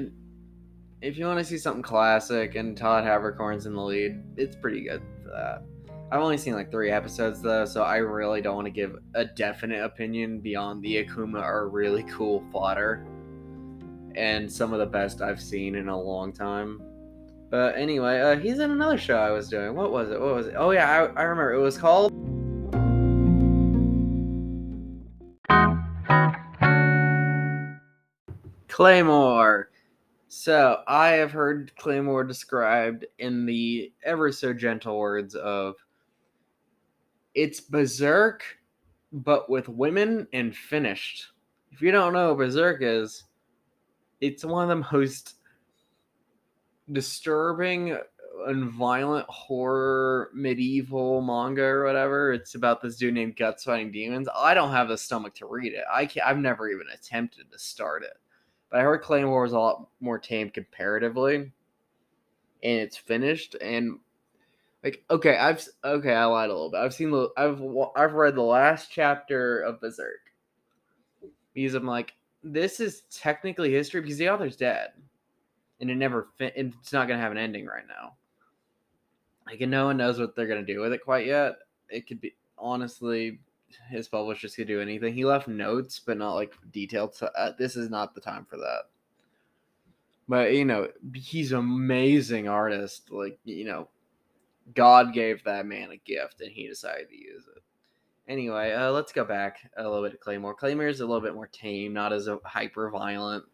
if 1.01 1.17
you 1.17 1.25
want 1.25 1.39
to 1.39 1.45
see 1.45 1.57
something 1.57 1.83
classic 1.83 2.55
and 2.55 2.75
Todd 2.75 3.03
Haberkorn's 3.03 3.65
in 3.65 3.73
the 3.73 3.81
lead, 3.81 4.23
it's 4.35 4.55
pretty 4.55 4.81
good 4.81 5.01
for 5.23 5.29
that. 5.29 5.63
I've 6.11 6.21
only 6.21 6.37
seen 6.37 6.53
like 6.53 6.71
three 6.71 6.89
episodes 6.89 7.41
though, 7.41 7.65
so 7.65 7.83
I 7.83 7.97
really 7.97 8.41
don't 8.41 8.55
want 8.55 8.65
to 8.65 8.71
give 8.71 8.97
a 9.13 9.25
definite 9.25 9.83
opinion 9.83 10.39
beyond 10.39 10.81
the 10.81 11.03
Akuma 11.03 11.41
are 11.41 11.67
really 11.67 12.03
cool 12.03 12.43
fodder 12.51 13.05
and 14.15 14.51
some 14.51 14.73
of 14.73 14.79
the 14.79 14.85
best 14.85 15.21
I've 15.21 15.41
seen 15.41 15.75
in 15.75 15.89
a 15.89 15.99
long 15.99 16.31
time. 16.33 16.81
But 17.49 17.77
anyway, 17.77 18.19
uh, 18.19 18.37
he's 18.37 18.59
in 18.59 18.71
another 18.71 18.97
show 18.97 19.17
I 19.17 19.31
was 19.31 19.49
doing. 19.49 19.75
What 19.75 19.91
was 19.91 20.09
it? 20.09 20.19
What 20.19 20.33
was 20.33 20.47
it? 20.47 20.55
Oh 20.57 20.71
yeah, 20.71 20.89
I, 20.89 21.19
I 21.19 21.23
remember. 21.23 21.53
It 21.53 21.61
was 21.61 21.77
called. 21.77 22.11
Claymore. 28.67 29.69
So 30.29 30.83
I 30.87 31.09
have 31.09 31.31
heard 31.31 31.71
Claymore 31.77 32.25
described 32.25 33.05
in 33.17 33.45
the 33.45 33.93
ever 34.03 34.31
so 34.31 34.53
gentle 34.53 34.99
words 34.99 35.35
of 35.35 35.75
it's 37.33 37.61
berserk, 37.61 38.43
but 39.13 39.49
with 39.49 39.69
women 39.69 40.27
and 40.33 40.55
finished. 40.55 41.27
If 41.71 41.81
you 41.81 41.91
don't 41.91 42.13
know 42.13 42.35
berserk 42.35 42.79
is, 42.81 43.23
it's 44.19 44.43
one 44.43 44.69
of 44.69 44.77
the 44.77 44.97
most 44.97 45.35
disturbing 46.91 47.97
and 48.47 48.71
violent 48.71 49.27
horror 49.29 50.29
medieval 50.33 51.21
manga 51.21 51.63
or 51.63 51.85
whatever. 51.85 52.33
It's 52.33 52.55
about 52.55 52.81
this 52.81 52.97
dude 52.97 53.13
named 53.13 53.37
Guts 53.37 53.63
fighting 53.63 53.91
demons. 53.91 54.27
I 54.35 54.53
don't 54.53 54.71
have 54.71 54.89
the 54.89 54.97
stomach 54.97 55.35
to 55.35 55.47
read 55.47 55.73
it. 55.73 55.85
I 55.91 56.05
can't, 56.05 56.27
I've 56.27 56.37
never 56.37 56.69
even 56.69 56.87
attempted 56.93 57.51
to 57.51 57.59
start 57.59 58.03
it. 58.03 58.17
But 58.69 58.79
I 58.79 58.83
heard 58.83 59.01
Claymore 59.01 59.43
was 59.43 59.53
a 59.53 59.59
lot 59.59 59.87
more 59.99 60.19
tame 60.19 60.49
comparatively, 60.49 61.35
and 61.35 61.51
it's 62.63 62.97
finished. 62.97 63.55
And 63.61 63.99
like, 64.83 65.03
okay, 65.09 65.37
I've 65.37 65.65
okay, 65.83 66.13
I 66.13 66.25
lied 66.25 66.49
a 66.49 66.53
little 66.53 66.71
bit. 66.71 66.79
I've 66.79 66.93
seen 66.93 67.11
the 67.11 67.29
I've 67.37 67.61
I've 67.95 68.13
read 68.13 68.35
the 68.35 68.41
last 68.41 68.91
chapter 68.91 69.61
of 69.61 69.81
Berserk 69.81 70.31
because 71.53 71.73
I'm 71.73 71.85
like, 71.85 72.13
this 72.43 72.79
is 72.79 73.03
technically 73.11 73.71
history 73.71 74.01
because 74.01 74.17
the 74.17 74.29
author's 74.29 74.57
dead, 74.57 74.89
and 75.81 75.89
it 75.89 75.95
never 75.95 76.27
fin- 76.37 76.51
it's 76.55 76.93
not 76.93 77.07
gonna 77.07 77.21
have 77.21 77.31
an 77.31 77.37
ending 77.37 77.65
right 77.65 77.87
now. 77.87 78.15
Like, 79.45 79.61
and 79.61 79.71
no 79.71 79.85
one 79.85 79.97
knows 79.97 80.19
what 80.19 80.35
they're 80.35 80.47
gonna 80.47 80.61
do 80.63 80.81
with 80.81 80.93
it 80.93 81.03
quite 81.03 81.25
yet. 81.25 81.55
It 81.89 82.05
could 82.05 82.19
be 82.21 82.35
honestly, 82.57 83.39
his 83.89 84.07
publishers 84.07 84.55
could 84.55 84.67
do 84.67 84.81
anything. 84.81 85.13
He 85.13 85.25
left 85.25 85.47
notes, 85.47 85.99
but 85.99 86.17
not 86.17 86.35
like 86.35 86.53
detailed. 86.71 87.15
So, 87.15 87.29
uh, 87.37 87.51
this 87.57 87.75
is 87.75 87.89
not 87.89 88.15
the 88.15 88.21
time 88.21 88.45
for 88.45 88.57
that. 88.57 88.83
But 90.27 90.53
you 90.53 90.65
know, 90.65 90.89
he's 91.13 91.51
an 91.51 91.59
amazing 91.59 92.47
artist. 92.47 93.11
Like 93.11 93.39
you 93.45 93.65
know, 93.65 93.89
God 94.75 95.13
gave 95.13 95.43
that 95.43 95.65
man 95.65 95.91
a 95.91 95.97
gift, 95.97 96.41
and 96.41 96.51
he 96.51 96.67
decided 96.67 97.09
to 97.09 97.17
use 97.17 97.45
it. 97.55 97.63
Anyway, 98.27 98.73
uh, 98.73 98.91
let's 98.91 99.13
go 99.13 99.23
back 99.23 99.59
a 99.77 99.83
little 99.83 100.03
bit 100.03 100.11
to 100.11 100.17
Claymore. 100.17 100.53
Claymore 100.53 100.87
is 100.87 100.99
a 100.99 101.05
little 101.05 101.21
bit 101.21 101.33
more 101.33 101.47
tame, 101.47 101.93
not 101.93 102.11
as 102.11 102.27
a 102.27 102.39
hyper 102.43 102.89
violent. 102.89 103.45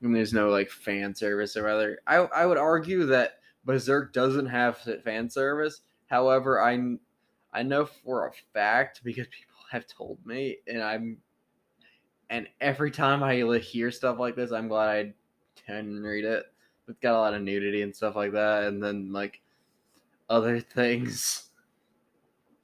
And 0.00 0.14
there's 0.14 0.32
no 0.32 0.48
like 0.48 0.70
fan 0.70 1.14
service 1.14 1.56
or 1.56 1.68
other. 1.68 1.98
I 2.06 2.16
I 2.16 2.46
would 2.46 2.56
argue 2.56 3.04
that 3.06 3.40
Berserk 3.64 4.12
doesn't 4.14 4.46
have 4.46 4.78
fan 5.04 5.28
service. 5.28 5.82
However, 6.06 6.62
I 6.62 6.96
I 7.52 7.62
know 7.62 7.86
for 7.86 8.26
a 8.26 8.32
fact 8.52 9.02
because 9.04 9.26
people 9.26 9.56
have 9.70 9.86
told 9.86 10.18
me, 10.24 10.58
and 10.66 10.82
I'm 10.82 11.18
and 12.30 12.46
every 12.60 12.90
time 12.90 13.22
I 13.22 13.36
hear 13.58 13.90
stuff 13.90 14.18
like 14.18 14.36
this, 14.36 14.52
I'm 14.52 14.68
glad 14.68 15.14
I 15.68 15.72
didn't 15.72 16.02
read 16.02 16.24
it. 16.24 16.44
It's 16.86 16.98
got 17.00 17.16
a 17.16 17.18
lot 17.18 17.34
of 17.34 17.42
nudity 17.42 17.82
and 17.82 17.94
stuff 17.94 18.16
like 18.16 18.32
that, 18.32 18.64
and 18.64 18.82
then 18.82 19.12
like 19.12 19.40
other 20.28 20.60
things. 20.74 21.50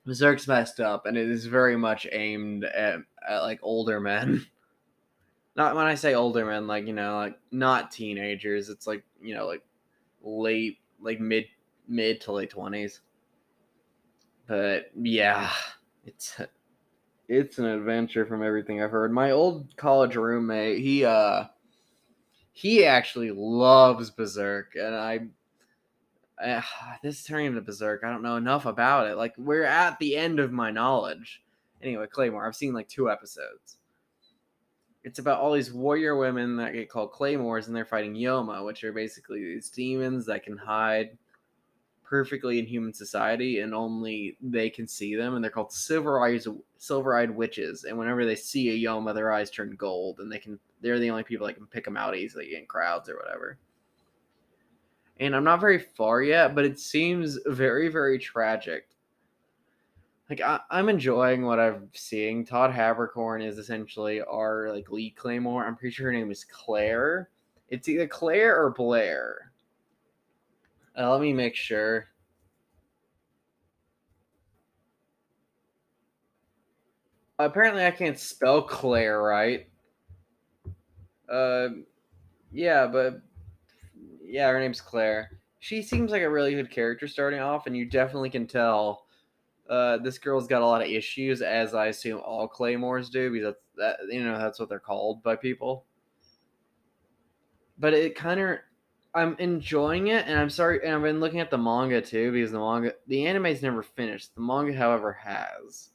Berserk's 0.06 0.46
messed 0.46 0.80
up, 0.80 1.06
and 1.06 1.16
it 1.16 1.30
is 1.30 1.46
very 1.46 1.76
much 1.76 2.06
aimed 2.12 2.64
at, 2.64 2.98
at 3.26 3.40
like 3.40 3.60
older 3.62 4.00
men. 4.00 4.44
Not 5.56 5.76
when 5.76 5.86
I 5.86 5.94
say 5.94 6.14
older 6.14 6.44
men, 6.44 6.66
like 6.66 6.86
you 6.86 6.92
know, 6.92 7.16
like 7.16 7.38
not 7.52 7.92
teenagers. 7.92 8.68
It's 8.68 8.88
like 8.88 9.04
you 9.22 9.36
know, 9.36 9.46
like 9.46 9.62
late, 10.20 10.78
like 11.00 11.20
mid, 11.20 11.44
mid 11.86 12.20
to 12.22 12.32
late 12.32 12.50
twenties. 12.50 13.02
But 14.46 14.90
yeah, 14.94 15.50
it's 16.04 16.38
it's 17.28 17.58
an 17.58 17.64
adventure 17.64 18.26
from 18.26 18.42
everything 18.42 18.82
I've 18.82 18.90
heard. 18.90 19.12
My 19.12 19.30
old 19.30 19.74
college 19.76 20.16
roommate, 20.16 20.80
he 20.80 21.04
uh 21.04 21.44
he 22.52 22.84
actually 22.84 23.32
loves 23.32 24.10
Berserk, 24.10 24.74
and 24.76 24.94
I 24.94 25.20
uh, 26.42 26.62
this 27.02 27.20
is 27.20 27.24
turning 27.24 27.46
into 27.46 27.60
Berserk. 27.60 28.02
I 28.04 28.10
don't 28.10 28.22
know 28.22 28.36
enough 28.36 28.66
about 28.66 29.06
it. 29.06 29.16
Like 29.16 29.34
we're 29.38 29.64
at 29.64 29.98
the 29.98 30.16
end 30.16 30.38
of 30.40 30.52
my 30.52 30.70
knowledge. 30.70 31.42
Anyway, 31.82 32.06
Claymore. 32.10 32.46
I've 32.46 32.56
seen 32.56 32.72
like 32.72 32.88
two 32.88 33.10
episodes. 33.10 33.78
It's 35.02 35.18
about 35.18 35.40
all 35.40 35.52
these 35.52 35.70
warrior 35.70 36.16
women 36.16 36.56
that 36.56 36.72
get 36.72 36.88
called 36.88 37.12
claymores, 37.12 37.66
and 37.66 37.76
they're 37.76 37.84
fighting 37.84 38.14
Yoma, 38.14 38.64
which 38.64 38.82
are 38.84 38.92
basically 38.92 39.40
these 39.40 39.68
demons 39.68 40.24
that 40.26 40.44
can 40.44 40.56
hide 40.56 41.18
perfectly 42.04 42.58
in 42.58 42.66
human 42.66 42.92
society, 42.92 43.60
and 43.60 43.74
only 43.74 44.36
they 44.40 44.70
can 44.70 44.86
see 44.86 45.16
them. 45.16 45.34
And 45.34 45.42
they're 45.42 45.50
called 45.50 45.72
silver 45.72 46.24
eyes, 46.24 46.46
silver 46.78 47.16
eyed 47.16 47.30
witches. 47.30 47.84
And 47.84 47.98
whenever 47.98 48.24
they 48.24 48.36
see 48.36 48.70
a 48.70 48.88
Yoma, 48.88 49.14
their 49.14 49.32
eyes 49.32 49.50
turn 49.50 49.74
gold, 49.76 50.20
and 50.20 50.30
they 50.30 50.38
can. 50.38 50.58
They're 50.80 50.98
the 50.98 51.10
only 51.10 51.24
people 51.24 51.46
that 51.46 51.54
can 51.54 51.66
pick 51.66 51.84
them 51.84 51.96
out 51.96 52.16
easily 52.16 52.56
in 52.56 52.66
crowds 52.66 53.08
or 53.08 53.16
whatever 53.16 53.58
and 55.20 55.34
I'm 55.34 55.44
not 55.44 55.60
very 55.60 55.78
far 55.78 56.22
yet, 56.22 56.54
but 56.54 56.64
it 56.64 56.78
seems 56.78 57.38
very, 57.46 57.88
very 57.88 58.18
tragic. 58.18 58.88
Like 60.28 60.40
I, 60.40 60.60
am 60.70 60.88
enjoying 60.88 61.44
what 61.44 61.60
I'm 61.60 61.88
seeing. 61.92 62.44
Todd 62.44 62.72
Haberkorn 62.72 63.46
is 63.46 63.58
essentially 63.58 64.22
our 64.22 64.72
like 64.72 64.90
lead 64.90 65.16
Claymore. 65.16 65.64
I'm 65.64 65.76
pretty 65.76 65.94
sure 65.94 66.06
her 66.06 66.12
name 66.12 66.30
is 66.30 66.44
Claire. 66.44 67.28
It's 67.68 67.88
either 67.88 68.08
Claire 68.08 68.60
or 68.60 68.70
Blair. 68.70 69.52
Uh, 70.96 71.10
let 71.10 71.20
me 71.20 71.32
make 71.32 71.56
sure. 71.56 72.08
Apparently, 77.38 77.84
I 77.84 77.90
can't 77.90 78.18
spell 78.18 78.62
Claire 78.62 79.20
right. 79.20 79.68
Uh, 81.28 81.68
yeah, 82.52 82.86
but 82.86 83.22
yeah, 84.22 84.48
her 84.48 84.60
name's 84.60 84.80
Claire. 84.80 85.30
She 85.58 85.82
seems 85.82 86.10
like 86.10 86.22
a 86.22 86.30
really 86.30 86.54
good 86.54 86.70
character 86.70 87.08
starting 87.08 87.40
off, 87.40 87.66
and 87.66 87.76
you 87.76 87.86
definitely 87.86 88.30
can 88.30 88.46
tell 88.46 89.06
uh, 89.68 89.96
this 89.98 90.18
girl's 90.18 90.46
got 90.46 90.62
a 90.62 90.66
lot 90.66 90.82
of 90.82 90.88
issues, 90.88 91.42
as 91.42 91.74
I 91.74 91.86
assume 91.86 92.20
all 92.20 92.46
claymores 92.46 93.10
do, 93.10 93.32
because 93.32 93.54
that's 93.76 93.98
that 94.06 94.14
you 94.14 94.22
know 94.22 94.38
that's 94.38 94.60
what 94.60 94.68
they're 94.68 94.78
called 94.78 95.22
by 95.22 95.36
people. 95.36 95.86
But 97.78 97.94
it 97.94 98.14
kind 98.14 98.38
of, 98.40 98.58
I'm 99.14 99.36
enjoying 99.38 100.08
it, 100.08 100.26
and 100.26 100.38
I'm 100.38 100.50
sorry, 100.50 100.80
and 100.84 100.94
I've 100.94 101.02
been 101.02 101.20
looking 101.20 101.40
at 101.40 101.50
the 101.50 101.58
manga 101.58 102.00
too, 102.00 102.32
because 102.32 102.50
the 102.50 102.58
manga, 102.58 102.94
the 103.06 103.26
anime's 103.26 103.62
never 103.62 103.82
finished. 103.82 104.34
The 104.34 104.40
manga, 104.40 104.76
however, 104.76 105.12
has. 105.12 105.90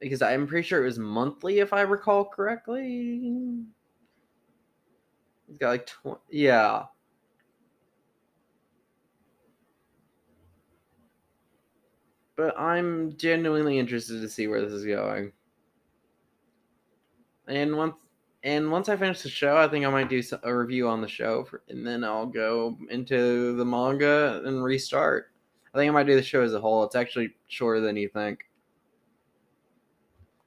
Because 0.00 0.22
I'm 0.22 0.46
pretty 0.46 0.66
sure 0.66 0.80
it 0.82 0.86
was 0.86 0.98
monthly, 0.98 1.58
if 1.58 1.72
I 1.72 1.82
recall 1.82 2.24
correctly. 2.24 3.60
He's 5.46 5.58
got 5.58 5.68
like 5.68 5.86
20. 5.86 6.18
Yeah. 6.30 6.84
But 12.36 12.58
I'm 12.58 13.14
genuinely 13.16 13.78
interested 13.78 14.22
to 14.22 14.28
see 14.28 14.46
where 14.46 14.62
this 14.62 14.72
is 14.72 14.86
going. 14.86 15.32
And 17.46 17.76
once 17.76 17.94
and 18.44 18.70
once 18.70 18.88
I 18.88 18.96
finish 18.96 19.22
the 19.22 19.28
show, 19.28 19.56
I 19.56 19.68
think 19.68 19.84
I 19.84 19.90
might 19.90 20.08
do 20.08 20.22
a 20.42 20.54
review 20.54 20.88
on 20.88 21.00
the 21.00 21.08
show, 21.08 21.44
for, 21.44 21.62
and 21.68 21.86
then 21.86 22.02
I'll 22.02 22.26
go 22.26 22.76
into 22.90 23.54
the 23.56 23.64
manga 23.64 24.42
and 24.44 24.64
restart. 24.64 25.30
I 25.74 25.78
think 25.78 25.88
I 25.88 25.92
might 25.92 26.06
do 26.06 26.16
the 26.16 26.22
show 26.22 26.42
as 26.42 26.52
a 26.52 26.60
whole. 26.60 26.84
It's 26.84 26.96
actually 26.96 27.34
shorter 27.48 27.80
than 27.80 27.96
you 27.96 28.08
think. 28.08 28.40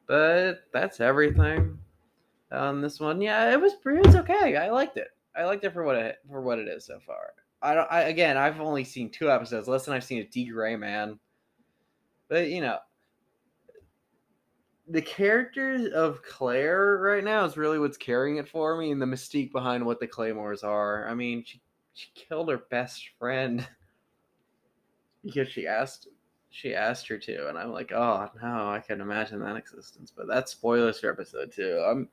But 0.07 0.65
that's 0.71 0.99
everything 0.99 1.79
on 2.51 2.81
this 2.81 2.99
one. 2.99 3.21
Yeah, 3.21 3.51
it 3.51 3.59
was 3.59 3.73
it 3.73 4.05
was 4.05 4.15
okay. 4.17 4.55
I 4.55 4.69
liked 4.69 4.97
it. 4.97 5.07
I 5.35 5.45
liked 5.45 5.63
it 5.63 5.73
for 5.73 5.83
what 5.83 5.95
it 5.95 6.17
for 6.29 6.41
what 6.41 6.59
it 6.59 6.67
is 6.67 6.85
so 6.85 6.99
far. 7.05 7.33
I 7.61 7.73
don't. 7.73 7.91
I 7.91 8.01
again, 8.01 8.37
I've 8.37 8.61
only 8.61 8.83
seen 8.83 9.09
two 9.09 9.31
episodes. 9.31 9.67
Less 9.67 9.85
than 9.85 9.95
I've 9.95 10.03
seen 10.03 10.21
a 10.21 10.25
D.Gray-man. 10.25 11.17
But 12.27 12.49
you 12.49 12.61
know, 12.61 12.77
the 14.87 15.01
characters 15.01 15.91
of 15.91 16.21
Claire 16.21 16.97
right 16.97 17.23
now 17.23 17.43
is 17.45 17.57
really 17.57 17.79
what's 17.79 17.97
carrying 17.97 18.37
it 18.37 18.47
for 18.47 18.77
me, 18.77 18.91
and 18.91 19.01
the 19.01 19.05
mystique 19.05 19.51
behind 19.51 19.85
what 19.85 19.99
the 19.99 20.07
Claymores 20.07 20.63
are. 20.63 21.07
I 21.07 21.15
mean, 21.15 21.43
she 21.45 21.61
she 21.93 22.07
killed 22.13 22.49
her 22.49 22.63
best 22.69 23.09
friend 23.17 23.65
because 25.23 25.47
she 25.47 25.65
asked 25.65 26.07
she 26.49 26.75
asked 26.75 27.07
her 27.07 27.17
to, 27.17 27.49
and 27.49 27.57
I'm 27.57 27.71
like, 27.71 27.91
oh 27.91 28.29
no, 28.41 28.69
I 28.69 28.81
can't 28.85 29.01
imagine 29.01 29.39
that 29.39 29.57
existence. 29.57 30.11
But 30.15 30.27
that's 30.27 30.51
spoilers 30.51 30.99
for 30.99 31.11
episode 31.11 31.51
two. 31.51 31.83
I'm 31.85 32.09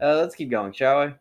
uh, 0.00 0.16
let's 0.16 0.34
keep 0.34 0.50
going, 0.50 0.72
shall 0.72 1.06
we? 1.06 1.12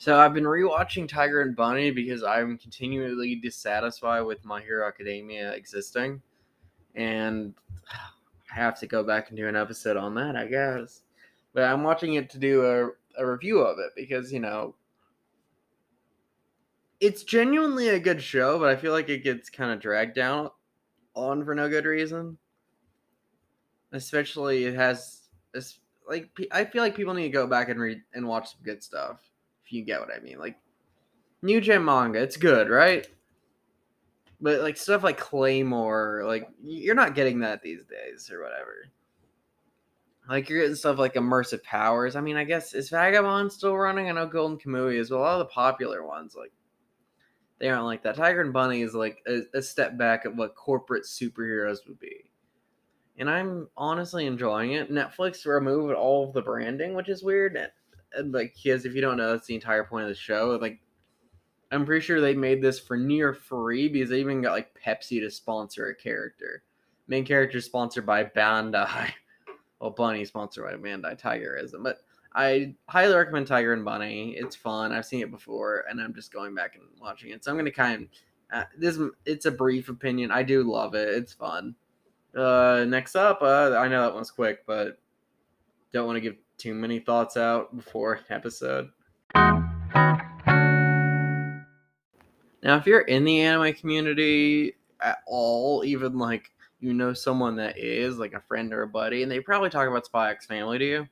So 0.00 0.16
I've 0.16 0.32
been 0.32 0.44
rewatching 0.44 1.08
Tiger 1.08 1.42
and 1.42 1.56
Bunny 1.56 1.90
because 1.90 2.22
I'm 2.22 2.56
continually 2.56 3.34
dissatisfied 3.34 4.24
with 4.24 4.44
My 4.44 4.60
Hero 4.60 4.86
Academia 4.86 5.50
existing, 5.52 6.22
and 6.94 7.54
I 8.50 8.54
have 8.54 8.78
to 8.80 8.86
go 8.86 9.02
back 9.02 9.28
and 9.28 9.36
do 9.36 9.48
an 9.48 9.56
episode 9.56 9.96
on 9.96 10.14
that, 10.14 10.36
I 10.36 10.46
guess. 10.46 11.02
But 11.54 11.64
I'm 11.64 11.82
watching 11.82 12.14
it 12.14 12.30
to 12.30 12.38
do 12.38 12.64
a, 12.64 13.22
a 13.22 13.26
review 13.26 13.60
of 13.60 13.78
it 13.78 13.92
because 13.96 14.32
you 14.32 14.40
know 14.40 14.74
it's 17.00 17.22
genuinely 17.22 17.88
a 17.90 18.00
good 18.00 18.22
show, 18.22 18.58
but 18.58 18.68
I 18.68 18.76
feel 18.76 18.92
like 18.92 19.08
it 19.08 19.24
gets 19.24 19.50
kind 19.50 19.70
of 19.70 19.80
dragged 19.80 20.14
down 20.14 20.50
on 21.14 21.44
for 21.44 21.54
no 21.54 21.68
good 21.68 21.84
reason 21.84 22.38
especially 23.92 24.64
it 24.64 24.74
has 24.74 25.22
this 25.52 25.78
like 26.08 26.28
I 26.50 26.64
feel 26.64 26.82
like 26.82 26.96
people 26.96 27.14
need 27.14 27.24
to 27.24 27.28
go 27.28 27.46
back 27.46 27.68
and 27.68 27.80
read 27.80 28.02
and 28.14 28.26
watch 28.26 28.50
some 28.50 28.60
good 28.62 28.82
stuff 28.82 29.20
if 29.64 29.72
you 29.72 29.84
get 29.84 30.00
what 30.00 30.10
I 30.14 30.20
mean. 30.20 30.38
Like 30.38 30.56
new 31.42 31.60
gen 31.60 31.84
manga, 31.84 32.20
it's 32.20 32.36
good, 32.36 32.70
right? 32.70 33.06
But 34.40 34.60
like 34.60 34.76
stuff 34.76 35.02
like 35.02 35.18
Claymore, 35.18 36.22
like 36.26 36.48
you're 36.62 36.94
not 36.94 37.14
getting 37.14 37.40
that 37.40 37.62
these 37.62 37.84
days 37.84 38.30
or 38.30 38.42
whatever. 38.42 38.88
Like 40.28 40.48
you're 40.48 40.60
getting 40.60 40.76
stuff 40.76 40.98
like 40.98 41.14
immersive 41.14 41.62
powers. 41.62 42.14
I 42.14 42.20
mean, 42.20 42.36
I 42.36 42.44
guess 42.44 42.74
is 42.74 42.90
Vagabond 42.90 43.52
still 43.52 43.76
running? 43.76 44.08
I 44.08 44.12
know 44.12 44.26
Golden 44.26 44.58
Kamuy 44.58 44.96
is, 44.96 45.10
but 45.10 45.16
a 45.16 45.18
lot 45.18 45.40
of 45.40 45.40
the 45.40 45.52
popular 45.52 46.06
ones 46.06 46.36
like 46.36 46.52
they 47.58 47.68
aren't 47.68 47.86
like 47.86 48.02
that. 48.04 48.14
Tiger 48.14 48.42
and 48.42 48.52
Bunny 48.52 48.82
is 48.82 48.94
like 48.94 49.22
a, 49.26 49.40
a 49.54 49.62
step 49.62 49.98
back 49.98 50.24
at 50.24 50.36
what 50.36 50.54
corporate 50.54 51.04
superheroes 51.04 51.78
would 51.88 51.98
be 51.98 52.28
and 53.18 53.28
I'm 53.28 53.68
honestly 53.76 54.26
enjoying 54.26 54.72
it. 54.72 54.92
Netflix 54.92 55.44
removed 55.44 55.94
all 55.94 56.28
of 56.28 56.34
the 56.34 56.42
branding, 56.42 56.94
which 56.94 57.08
is 57.08 57.22
weird. 57.22 57.58
And, 58.16 58.32
like, 58.32 58.54
because 58.54 58.84
if 58.84 58.94
you 58.94 59.00
don't 59.00 59.16
know, 59.16 59.32
that's 59.32 59.46
the 59.46 59.56
entire 59.56 59.84
point 59.84 60.04
of 60.04 60.08
the 60.08 60.14
show. 60.14 60.56
Like, 60.60 60.80
I'm 61.70 61.84
pretty 61.84 62.04
sure 62.04 62.20
they 62.20 62.34
made 62.34 62.62
this 62.62 62.78
for 62.78 62.96
near 62.96 63.34
free 63.34 63.88
because 63.88 64.10
they 64.10 64.20
even 64.20 64.42
got 64.42 64.52
like 64.52 64.76
Pepsi 64.84 65.20
to 65.20 65.30
sponsor 65.30 65.88
a 65.88 65.94
character. 65.94 66.62
Main 67.08 67.24
character 67.24 67.60
sponsored 67.60 68.06
by 68.06 68.24
Bandai. 68.24 69.12
Well, 69.80 69.90
Bunny 69.90 70.24
sponsored 70.24 70.64
by 70.64 70.72
Bandai 70.72 71.20
Tigerism, 71.20 71.84
but 71.84 71.98
I 72.34 72.74
highly 72.88 73.14
recommend 73.14 73.46
Tiger 73.46 73.72
and 73.72 73.84
Bunny. 73.84 74.32
It's 74.32 74.56
fun. 74.56 74.90
I've 74.90 75.06
seen 75.06 75.22
it 75.22 75.30
before, 75.30 75.84
and 75.88 76.00
I'm 76.00 76.12
just 76.12 76.32
going 76.32 76.52
back 76.52 76.74
and 76.74 76.82
watching 77.00 77.30
it. 77.30 77.44
So 77.44 77.52
I'm 77.52 77.56
gonna 77.56 77.70
kind 77.70 78.02
of 78.02 78.08
Uh, 78.50 78.64
this 78.76 78.98
it's 79.24 79.46
a 79.46 79.50
brief 79.52 79.88
opinion. 79.88 80.32
I 80.32 80.42
do 80.42 80.62
love 80.62 80.96
it. 80.96 81.10
It's 81.10 81.32
fun. 81.32 81.76
Uh, 82.34 82.86
next 82.88 83.14
up, 83.14 83.40
uh, 83.42 83.76
I 83.76 83.88
know 83.88 84.02
that 84.02 84.14
one's 84.14 84.30
quick, 84.30 84.64
but 84.66 84.98
don't 85.92 86.06
want 86.06 86.16
to 86.16 86.20
give 86.20 86.36
too 86.56 86.74
many 86.74 86.98
thoughts 86.98 87.36
out 87.36 87.76
before 87.76 88.20
episode. 88.30 88.90
Now, 92.62 92.76
if 92.76 92.86
you're 92.86 93.02
in 93.02 93.24
the 93.24 93.40
anime 93.40 93.74
community 93.74 94.74
at 95.00 95.18
all, 95.26 95.84
even 95.84 96.18
like 96.18 96.50
you 96.80 96.92
know 96.94 97.12
someone 97.12 97.56
that 97.56 97.78
is, 97.78 98.18
like 98.18 98.34
a 98.34 98.40
friend 98.40 98.72
or 98.72 98.82
a 98.82 98.88
buddy, 98.88 99.22
and 99.22 99.30
they 99.30 99.40
probably 99.40 99.70
talk 99.70 99.88
about 99.88 100.06
Spy 100.06 100.30
X 100.30 100.46
Family 100.46 100.78
to 100.78 100.84
you, 100.84 101.08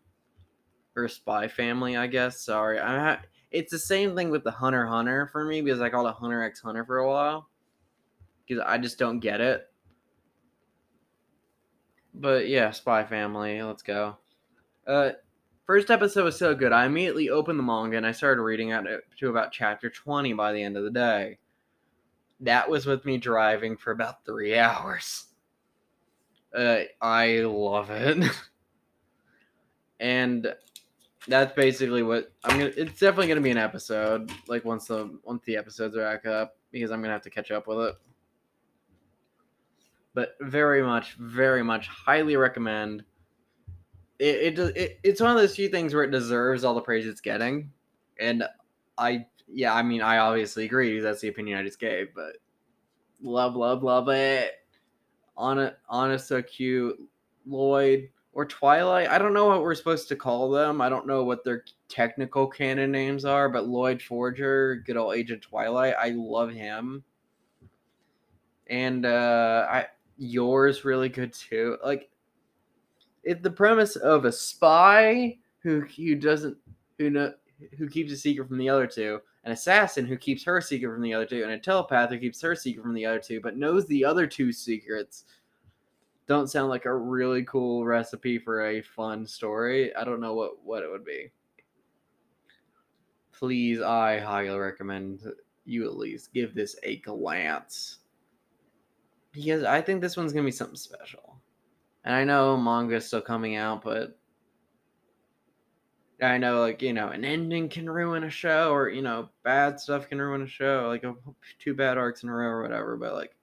or 0.96 1.08
Spy 1.08 1.48
Family, 1.48 1.96
I 1.96 2.06
guess. 2.06 2.40
Sorry, 2.40 2.78
I 2.80 2.98
ha- 2.98 3.22
it's 3.50 3.70
the 3.70 3.78
same 3.78 4.16
thing 4.16 4.30
with 4.30 4.44
the 4.44 4.50
Hunter 4.50 4.86
Hunter 4.86 5.28
for 5.30 5.44
me 5.44 5.62
because 5.62 5.80
I 5.80 5.88
called 5.88 6.08
it 6.08 6.14
Hunter 6.14 6.42
X 6.42 6.60
Hunter 6.60 6.84
for 6.84 6.98
a 6.98 7.08
while 7.08 7.48
because 8.46 8.62
I 8.66 8.78
just 8.78 8.98
don't 8.98 9.20
get 9.20 9.40
it. 9.40 9.68
But 12.14 12.48
yeah, 12.48 12.70
Spy 12.70 13.04
Family, 13.04 13.62
let's 13.62 13.82
go. 13.82 14.16
Uh, 14.86 15.10
first 15.66 15.90
episode 15.90 16.24
was 16.24 16.38
so 16.38 16.54
good. 16.54 16.72
I 16.72 16.86
immediately 16.86 17.28
opened 17.28 17.58
the 17.58 17.64
manga 17.64 17.96
and 17.96 18.06
I 18.06 18.12
started 18.12 18.40
reading 18.42 18.70
it 18.70 18.84
to 19.18 19.28
about 19.28 19.52
chapter 19.52 19.90
20 19.90 20.32
by 20.32 20.52
the 20.52 20.62
end 20.62 20.76
of 20.76 20.84
the 20.84 20.90
day. 20.90 21.38
That 22.40 22.68
was 22.68 22.86
with 22.86 23.04
me 23.04 23.18
driving 23.18 23.76
for 23.76 23.90
about 23.90 24.24
three 24.24 24.56
hours. 24.58 25.26
Uh, 26.54 26.82
I 27.00 27.40
love 27.40 27.90
it. 27.90 28.24
and 30.00 30.54
that's 31.28 31.54
basically 31.54 32.02
what 32.02 32.32
I'm 32.44 32.58
gonna. 32.58 32.72
It's 32.76 33.00
definitely 33.00 33.28
gonna 33.28 33.40
be 33.40 33.50
an 33.50 33.58
episode. 33.58 34.30
Like 34.48 34.64
once 34.64 34.86
the 34.86 35.18
once 35.24 35.42
the 35.44 35.56
episodes 35.56 35.96
are 35.96 36.02
back 36.02 36.26
up, 36.26 36.56
because 36.70 36.90
I'm 36.90 37.00
gonna 37.00 37.12
have 37.12 37.22
to 37.22 37.30
catch 37.30 37.50
up 37.50 37.66
with 37.66 37.78
it. 37.78 37.94
But 40.14 40.36
very 40.40 40.82
much, 40.82 41.14
very 41.14 41.62
much, 41.62 41.88
highly 41.88 42.36
recommend. 42.36 43.04
It, 44.18 44.58
it, 44.58 44.76
it 44.76 45.00
it's 45.02 45.20
one 45.20 45.30
of 45.30 45.36
those 45.36 45.54
few 45.54 45.68
things 45.68 45.94
where 45.94 46.04
it 46.04 46.10
deserves 46.10 46.64
all 46.64 46.74
the 46.74 46.80
praise 46.80 47.06
it's 47.06 47.20
getting, 47.20 47.70
and 48.18 48.44
I 48.96 49.26
yeah 49.48 49.74
I 49.74 49.82
mean 49.82 50.02
I 50.02 50.18
obviously 50.18 50.64
agree 50.64 51.00
that's 51.00 51.20
the 51.20 51.28
opinion 51.28 51.58
I 51.58 51.62
just 51.62 51.78
gave, 51.78 52.14
but 52.14 52.36
love 53.20 53.56
love 53.56 53.82
love 53.82 54.08
it. 54.08 54.52
Anya 55.36 55.76
Anya 55.88 56.18
so 56.18 56.42
cute. 56.42 56.98
Loid 57.48 58.08
or 58.32 58.44
Twilight. 58.44 59.08
I 59.08 59.18
don't 59.18 59.32
know 59.32 59.46
what 59.46 59.62
we're 59.62 59.74
supposed 59.74 60.08
to 60.08 60.16
call 60.16 60.50
them. 60.50 60.80
I 60.80 60.88
don't 60.88 61.06
know 61.06 61.24
what 61.24 61.44
their 61.44 61.64
technical 61.88 62.46
canon 62.46 62.90
names 62.90 63.24
are, 63.24 63.48
but 63.48 63.68
Loid 63.68 64.02
Forger, 64.02 64.82
good 64.84 64.96
old 64.96 65.14
Agent 65.14 65.42
Twilight. 65.42 65.94
I 65.98 66.10
love 66.10 66.50
him. 66.50 67.04
And 68.68 69.06
uh 69.06 69.66
I 69.70 69.86
Yor's 70.18 70.84
really 70.84 71.08
good 71.08 71.32
too. 71.32 71.76
Like 71.84 72.10
if 73.26 73.42
the 73.42 73.50
premise 73.50 73.96
of 73.96 74.24
a 74.24 74.32
spy 74.32 75.36
who 75.58 75.80
who 75.80 76.14
doesn't 76.14 76.56
who 76.96 77.10
know 77.10 77.34
who 77.76 77.88
keeps 77.88 78.12
a 78.12 78.16
secret 78.16 78.48
from 78.48 78.56
the 78.56 78.68
other 78.68 78.86
two, 78.86 79.20
an 79.44 79.52
assassin 79.52 80.06
who 80.06 80.16
keeps 80.16 80.44
her 80.44 80.60
secret 80.60 80.92
from 80.92 81.02
the 81.02 81.12
other 81.12 81.26
two, 81.26 81.42
and 81.42 81.52
a 81.52 81.58
telepath 81.58 82.10
who 82.10 82.18
keeps 82.18 82.40
her 82.40 82.54
secret 82.54 82.82
from 82.82 82.94
the 82.94 83.04
other 83.04 83.18
two, 83.18 83.40
but 83.40 83.56
knows 83.56 83.84
the 83.86 84.04
other 84.04 84.26
two 84.26 84.52
secrets 84.52 85.24
don't 86.26 86.48
sound 86.48 86.68
like 86.68 86.84
a 86.84 86.94
really 86.94 87.44
cool 87.44 87.84
recipe 87.84 88.38
for 88.38 88.66
a 88.66 88.80
fun 88.80 89.26
story. 89.26 89.94
I 89.94 90.04
don't 90.04 90.20
know 90.20 90.34
what 90.34 90.64
what 90.64 90.84
it 90.84 90.90
would 90.90 91.04
be. 91.04 91.30
Please, 93.32 93.82
I 93.82 94.20
highly 94.20 94.56
recommend 94.56 95.20
you 95.64 95.84
at 95.84 95.96
least 95.96 96.32
give 96.32 96.54
this 96.54 96.76
a 96.84 96.98
glance 96.98 97.98
because 99.32 99.64
I 99.64 99.80
think 99.80 100.00
this 100.00 100.16
one's 100.16 100.32
gonna 100.32 100.44
be 100.44 100.52
something 100.52 100.76
special. 100.76 101.35
And 102.06 102.14
I 102.14 102.24
know 102.24 102.56
manga's 102.56 103.06
still 103.06 103.20
coming 103.20 103.56
out, 103.56 103.82
but 103.82 104.16
I 106.22 106.38
know 106.38 106.60
like 106.60 106.80
you 106.80 106.92
know 106.92 107.08
an 107.08 107.24
ending 107.24 107.68
can 107.68 107.90
ruin 107.90 108.24
a 108.24 108.30
show, 108.30 108.72
or 108.72 108.88
you 108.88 109.02
know 109.02 109.28
bad 109.42 109.80
stuff 109.80 110.08
can 110.08 110.20
ruin 110.20 110.42
a 110.42 110.46
show, 110.46 110.86
like 110.88 111.04
a, 111.04 111.14
two 111.58 111.74
bad 111.74 111.98
arcs 111.98 112.22
in 112.22 112.28
a 112.28 112.32
row 112.32 112.46
or 112.46 112.62
whatever. 112.62 112.96
But 112.96 113.14
like, 113.14 113.34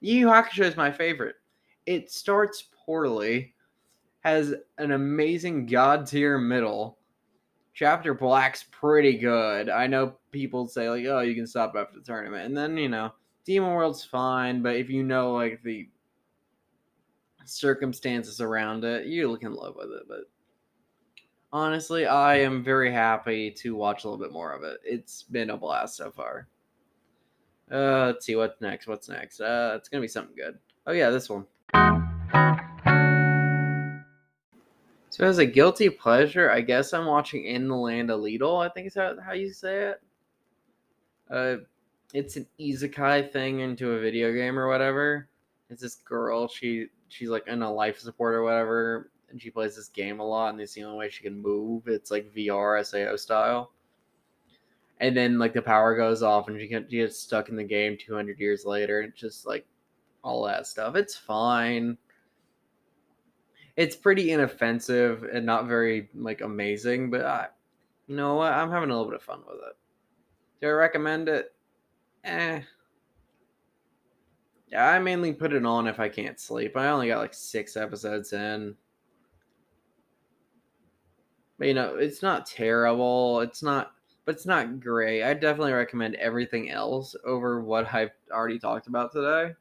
Yu 0.00 0.18
Yu 0.18 0.26
Hakusho 0.26 0.64
is 0.64 0.76
my 0.76 0.92
favorite 0.92 1.36
it 1.86 2.10
starts 2.10 2.64
poorly, 2.84 3.54
has 4.20 4.54
an 4.78 4.92
amazing 4.92 5.66
god 5.66 6.06
tier 6.06 6.38
middle. 6.38 6.98
Chapter 7.74 8.12
Black's 8.12 8.66
pretty 8.70 9.16
good. 9.16 9.70
I 9.70 9.86
know 9.86 10.18
people 10.30 10.68
say 10.68 10.90
like, 10.90 11.06
"Oh, 11.06 11.20
you 11.20 11.34
can 11.34 11.46
stop 11.46 11.74
after 11.74 11.98
the 11.98 12.04
tournament," 12.04 12.44
and 12.44 12.56
then 12.56 12.76
you 12.76 12.90
know, 12.90 13.12
Demon 13.46 13.72
World's 13.72 14.04
fine, 14.04 14.62
but 14.62 14.76
if 14.76 14.90
you 14.90 15.02
know 15.02 15.32
like 15.32 15.62
the 15.62 15.88
circumstances 17.44 18.40
around 18.40 18.84
it, 18.84 19.06
you 19.06 19.36
can 19.38 19.54
live 19.54 19.74
with 19.76 19.90
it. 19.90 20.02
But 20.08 20.30
honestly, 21.52 22.06
I 22.06 22.36
am 22.36 22.62
very 22.62 22.92
happy 22.92 23.50
to 23.50 23.74
watch 23.74 24.04
a 24.04 24.08
little 24.08 24.22
bit 24.22 24.32
more 24.32 24.52
of 24.52 24.62
it. 24.62 24.78
It's 24.84 25.22
been 25.22 25.50
a 25.50 25.56
blast 25.56 25.96
so 25.96 26.10
far. 26.10 26.48
Uh, 27.70 28.06
let's 28.06 28.26
see 28.26 28.36
what's 28.36 28.60
next. 28.60 28.86
What's 28.86 29.08
next? 29.08 29.40
Uh, 29.40 29.74
it's 29.76 29.88
gonna 29.88 30.02
be 30.02 30.08
something 30.08 30.36
good. 30.36 30.58
Oh 30.86 30.92
yeah, 30.92 31.10
this 31.10 31.28
one. 31.30 31.46
So 35.10 35.26
as 35.26 35.38
a 35.38 35.46
guilty 35.46 35.90
pleasure, 35.90 36.50
I 36.50 36.62
guess 36.62 36.94
I'm 36.94 37.06
watching 37.06 37.44
In 37.44 37.68
the 37.68 37.76
Land 37.76 38.10
of 38.10 38.20
Leadale. 38.20 38.64
I 38.64 38.70
think 38.70 38.86
is 38.86 38.94
how, 38.94 39.14
how 39.20 39.32
you 39.32 39.52
say 39.52 39.90
it. 39.90 40.02
Uh, 41.30 41.56
it's 42.14 42.36
an 42.36 42.46
isekai 42.58 43.30
thing 43.30 43.60
into 43.60 43.92
a 43.92 44.00
video 44.00 44.32
game 44.32 44.58
or 44.58 44.68
whatever. 44.68 45.28
It's 45.70 45.82
this 45.82 45.96
girl. 45.96 46.48
She 46.48 46.86
she's 47.12 47.28
like 47.28 47.46
in 47.46 47.62
a 47.62 47.72
life 47.72 47.98
support 47.98 48.34
or 48.34 48.42
whatever, 48.42 49.10
and 49.30 49.40
she 49.40 49.50
plays 49.50 49.76
this 49.76 49.88
game 49.88 50.20
a 50.20 50.26
lot. 50.26 50.52
And 50.52 50.60
it's 50.60 50.74
the 50.74 50.84
only 50.84 50.98
way 50.98 51.10
she 51.10 51.22
can 51.22 51.40
move. 51.40 51.88
It's 51.88 52.10
like 52.10 52.34
VR 52.34 52.84
SAO 52.84 53.16
style. 53.16 53.72
And 55.00 55.16
then 55.16 55.38
like 55.38 55.52
the 55.52 55.62
power 55.62 55.96
goes 55.96 56.22
off, 56.22 56.48
and 56.48 56.60
she, 56.60 56.68
can, 56.68 56.86
she 56.88 56.98
gets 56.98 57.18
stuck 57.18 57.48
in 57.48 57.56
the 57.56 57.64
game 57.64 57.96
200 57.98 58.38
years 58.38 58.64
later. 58.64 59.00
And 59.00 59.14
just 59.14 59.46
like 59.46 59.66
all 60.22 60.44
that 60.44 60.66
stuff. 60.66 60.94
It's 60.94 61.16
fine 61.16 61.98
it's 63.76 63.96
pretty 63.96 64.32
inoffensive 64.32 65.24
and 65.32 65.46
not 65.46 65.66
very 65.66 66.08
like 66.14 66.40
amazing, 66.40 67.10
but 67.10 67.24
I, 67.24 67.46
you 68.06 68.16
know 68.16 68.34
what? 68.34 68.52
I'm 68.52 68.70
having 68.70 68.90
a 68.90 68.92
little 68.92 69.10
bit 69.10 69.16
of 69.16 69.22
fun 69.22 69.40
with 69.46 69.56
it. 69.56 69.76
Do 70.60 70.68
I 70.68 70.72
recommend 70.72 71.28
it? 71.28 71.54
Eh. 72.24 72.60
I 74.76 74.98
mainly 74.98 75.32
put 75.32 75.52
it 75.52 75.66
on 75.66 75.86
if 75.86 76.00
I 76.00 76.08
can't 76.08 76.40
sleep. 76.40 76.76
I 76.76 76.88
only 76.88 77.08
got 77.08 77.18
like 77.18 77.34
six 77.34 77.76
episodes 77.76 78.32
in. 78.32 78.74
But 81.58 81.68
you 81.68 81.74
know, 81.74 81.96
it's 81.96 82.22
not 82.22 82.46
terrible. 82.46 83.40
It's 83.40 83.62
not 83.62 83.92
but 84.24 84.36
it's 84.36 84.46
not 84.46 84.80
great. 84.80 85.24
I 85.24 85.34
definitely 85.34 85.72
recommend 85.72 86.14
everything 86.16 86.70
else 86.70 87.16
over 87.24 87.60
what 87.60 87.92
I've 87.92 88.12
already 88.30 88.58
talked 88.58 88.86
about 88.86 89.12
today. 89.12 89.52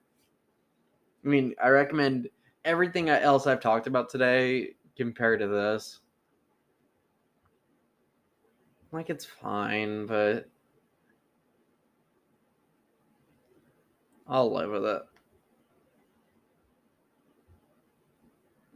I 1.23 1.27
mean, 1.27 1.55
I 1.61 1.69
recommend 1.69 2.29
everything 2.63 3.09
else 3.09 3.47
I've 3.47 3.59
talked 3.59 3.87
about 3.87 4.09
today 4.09 4.75
compared 4.95 5.39
to 5.39 5.47
this. 5.47 5.99
Like 8.91 9.09
it's 9.09 9.25
fine, 9.25 10.05
but 10.05 10.47
I'll 14.31 14.51
live 14.51 14.71
with 14.71 14.85
it. 14.85 15.01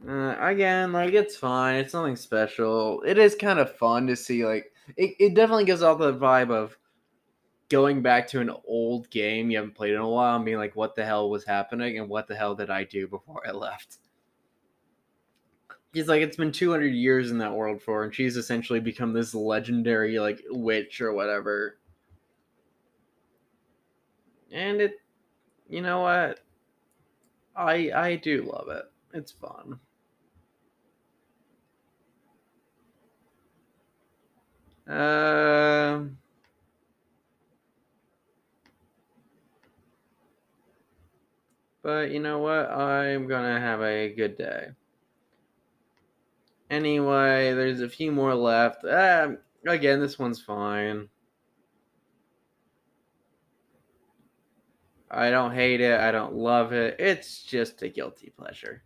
Uh, 0.06 0.36
again, 0.38 0.92
like 0.92 1.14
it's 1.14 1.34
fine. 1.34 1.76
It's 1.76 1.94
nothing 1.94 2.14
special. 2.14 3.02
It 3.02 3.16
is 3.16 3.34
kind 3.34 3.58
of 3.58 3.74
fun 3.74 4.06
to 4.06 4.14
see. 4.14 4.44
Like 4.44 4.70
it, 4.98 5.16
it 5.18 5.34
definitely 5.34 5.64
gives 5.64 5.82
off 5.82 5.98
the 5.98 6.12
vibe 6.12 6.50
of 6.50 6.76
going 7.70 8.02
back 8.02 8.28
to 8.28 8.40
an 8.40 8.50
old 8.66 9.08
game 9.10 9.50
you 9.50 9.56
haven't 9.56 9.74
played 9.74 9.94
in 9.94 10.00
a 10.00 10.08
while 10.08 10.36
and 10.36 10.44
being 10.44 10.58
like, 10.58 10.76
what 10.76 10.94
the 10.94 11.04
hell 11.04 11.30
was 11.30 11.44
happening 11.44 11.98
and 11.98 12.08
what 12.08 12.28
the 12.28 12.36
hell 12.36 12.54
did 12.54 12.68
I 12.68 12.84
do 12.84 13.08
before 13.08 13.42
I 13.48 13.50
left? 13.52 13.96
He's 15.94 16.06
like, 16.06 16.20
it's 16.20 16.36
been 16.36 16.52
200 16.52 16.88
years 16.88 17.30
in 17.30 17.38
that 17.38 17.54
world 17.54 17.80
for 17.82 18.04
and 18.04 18.14
she's 18.14 18.36
essentially 18.36 18.78
become 18.78 19.14
this 19.14 19.34
legendary, 19.34 20.18
like, 20.18 20.42
witch 20.50 21.00
or 21.00 21.14
whatever. 21.14 21.78
And 24.52 24.82
it, 24.82 25.00
you 25.68 25.82
know 25.82 26.00
what? 26.00 26.40
I 27.54 27.90
I 27.94 28.16
do 28.16 28.42
love 28.42 28.68
it. 28.68 28.84
It's 29.14 29.32
fun. 29.32 29.80
Um. 34.88 36.18
But 41.82 42.10
you 42.10 42.18
know 42.20 42.40
what? 42.40 42.70
I'm 42.70 43.28
gonna 43.28 43.60
have 43.60 43.80
a 43.80 44.12
good 44.12 44.36
day. 44.36 44.70
Anyway, 46.68 47.52
there's 47.54 47.80
a 47.80 47.88
few 47.88 48.10
more 48.10 48.34
left. 48.34 48.84
Uh, 48.84 49.36
again, 49.66 50.00
this 50.00 50.18
one's 50.18 50.40
fine. 50.40 51.08
I 55.10 55.30
don't 55.30 55.54
hate 55.54 55.80
it. 55.80 56.00
I 56.00 56.10
don't 56.10 56.34
love 56.34 56.72
it. 56.72 56.96
It's 56.98 57.42
just 57.42 57.82
a 57.82 57.88
guilty 57.88 58.32
pleasure. 58.36 58.82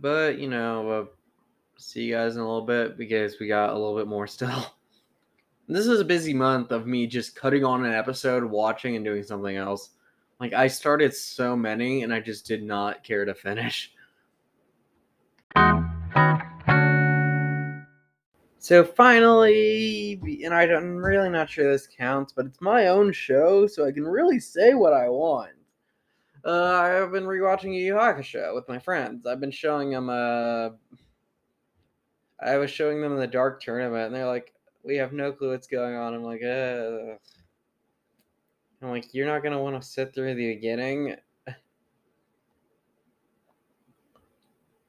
But, 0.00 0.38
you 0.38 0.48
know, 0.48 0.90
uh, 0.90 1.04
see 1.76 2.02
you 2.02 2.14
guys 2.14 2.34
in 2.34 2.42
a 2.42 2.44
little 2.44 2.66
bit 2.66 2.98
because 2.98 3.38
we 3.38 3.46
got 3.46 3.70
a 3.70 3.74
little 3.74 3.96
bit 3.96 4.08
more 4.08 4.26
still. 4.28 4.74
This 5.66 5.86
is 5.86 6.00
a 6.00 6.04
busy 6.04 6.34
month 6.34 6.72
of 6.72 6.86
me 6.86 7.06
just 7.06 7.36
cutting 7.36 7.64
on 7.64 7.84
an 7.84 7.92
episode, 7.92 8.44
watching, 8.44 8.96
and 8.96 9.04
doing 9.04 9.22
something 9.22 9.56
else. 9.56 9.90
Like, 10.40 10.52
I 10.52 10.66
started 10.66 11.14
so 11.14 11.56
many 11.56 12.02
and 12.02 12.12
I 12.12 12.20
just 12.20 12.46
did 12.46 12.62
not 12.62 13.04
care 13.04 13.24
to 13.24 13.34
finish. 13.34 13.92
So 18.64 18.82
finally, 18.82 20.18
and 20.42 20.54
I'm 20.54 20.96
really 20.96 21.28
not 21.28 21.50
sure 21.50 21.70
this 21.70 21.86
counts, 21.86 22.32
but 22.32 22.46
it's 22.46 22.62
my 22.62 22.86
own 22.86 23.12
show, 23.12 23.66
so 23.66 23.84
I 23.84 23.92
can 23.92 24.04
really 24.04 24.40
say 24.40 24.72
what 24.72 24.94
I 24.94 25.06
want. 25.06 25.50
Uh, 26.46 26.72
I've 26.72 27.12
been 27.12 27.24
rewatching 27.24 27.74
Yu 27.74 27.84
Yu 27.84 27.92
Hakusho 27.92 28.54
with 28.54 28.66
my 28.66 28.78
friends. 28.78 29.26
I've 29.26 29.38
been 29.38 29.50
showing 29.50 29.90
them. 29.90 30.08
Uh, 30.08 30.70
I 32.40 32.56
was 32.56 32.70
showing 32.70 33.02
them 33.02 33.18
the 33.18 33.26
Dark 33.26 33.60
Tournament, 33.60 34.06
and 34.06 34.14
they're 34.14 34.26
like, 34.26 34.54
"We 34.82 34.96
have 34.96 35.12
no 35.12 35.30
clue 35.30 35.50
what's 35.50 35.66
going 35.66 35.94
on." 35.94 36.14
I'm 36.14 36.24
like, 36.24 36.42
uh. 36.42 37.18
I'm 38.80 38.88
like, 38.88 39.12
"You're 39.12 39.26
not 39.26 39.42
gonna 39.42 39.62
want 39.62 39.78
to 39.78 39.86
sit 39.86 40.14
through 40.14 40.34
the 40.36 40.54
beginning." 40.54 41.16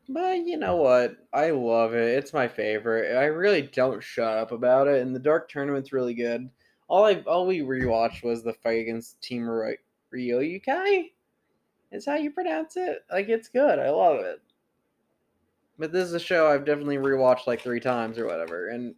But 0.08 0.46
you 0.46 0.58
know 0.58 0.76
what? 0.76 1.18
I 1.34 1.50
love 1.50 1.94
it. 1.94 2.18
It's 2.18 2.34
my 2.34 2.48
favorite. 2.48 3.18
I 3.18 3.26
really 3.26 3.64
don't 3.64 4.04
shut 4.04 4.38
up 4.38 4.52
about 4.52 4.88
it. 4.88 5.02
And 5.02 5.16
the 5.16 5.20
Dark 5.20 5.50
Tournament's 5.50 5.94
really 5.94 6.14
good. 6.14 6.50
All 6.88 7.06
I 7.06 7.16
all 7.26 7.48
we 7.48 7.62
rewatched 7.62 8.24
was 8.24 8.44
the 8.44 8.54
fight 8.54 8.82
against 8.82 9.22
Team 9.22 9.48
Ry- 9.48 9.78
Ryoyukai. 10.14 11.12
Is 11.92 12.06
how 12.06 12.16
you 12.16 12.32
pronounce 12.32 12.78
it. 12.78 13.04
Like 13.12 13.30
it's 13.30 13.48
good. 13.48 13.80
I 13.80 13.90
love 13.90 14.20
it. 14.20 14.42
But 15.80 15.92
this 15.92 16.06
is 16.06 16.14
a 16.14 16.20
show 16.20 16.48
I've 16.48 16.66
definitely 16.66 16.98
rewatched 16.98 17.48
like 17.48 17.62
three 17.62 17.80
times 17.80 18.20
or 18.20 18.28
whatever. 18.28 18.70
And 18.70 18.94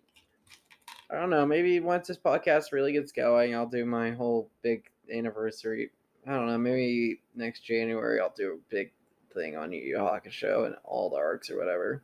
I 1.10 1.16
don't 1.16 1.30
know. 1.30 1.46
Maybe 1.46 1.80
once 1.80 2.08
this 2.08 2.18
podcast 2.18 2.72
really 2.74 2.92
gets 2.92 3.12
going, 3.12 3.56
I'll 3.56 3.66
do 3.68 3.86
my 3.86 4.12
whole 4.12 4.50
big 4.62 4.84
anniversary. 5.12 5.90
I 6.28 6.32
don't 6.32 6.48
know. 6.48 6.58
Maybe 6.58 7.22
next 7.34 7.62
January 7.62 8.20
I'll 8.20 8.34
do 8.36 8.54
a 8.54 8.74
big 8.74 8.92
thing 9.38 9.56
on 9.56 9.72
Yu 9.72 9.80
Yu 9.80 9.98
Hakusho 9.98 10.66
and 10.66 10.76
all 10.84 11.10
the 11.10 11.18
arcs 11.18 11.50
or 11.50 11.58
whatever. 11.58 12.04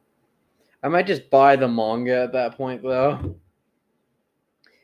I 0.84 0.90
might 0.90 1.08
just 1.08 1.30
buy 1.30 1.56
the 1.56 1.68
manga 1.68 2.24
at 2.24 2.34
that 2.34 2.56
point 2.56 2.84
though. 2.84 3.36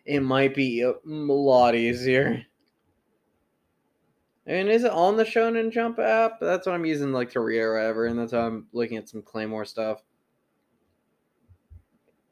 It 0.06 0.22
might 0.22 0.56
be 0.56 0.82
a 0.82 0.94
lot 1.06 1.76
easier. 1.76 2.44
And 4.48 4.68
is 4.68 4.84
it 4.84 4.92
on 4.92 5.16
the 5.16 5.24
Shonen 5.24 5.72
Jump 5.72 6.00
app? 6.00 6.40
That's 6.40 6.66
what 6.66 6.74
I'm 6.74 6.86
using 6.86 7.14
like 7.14 7.30
to 7.32 7.40
read 7.40 7.60
or 7.60 7.76
whatever, 7.76 8.08
and 8.08 8.18
that's 8.18 8.32
how 8.32 8.48
I'm 8.48 8.66
looking 8.74 8.98
at 8.98 9.08
some 9.08 9.22
Claymore 9.22 9.66
stuff. 9.66 10.02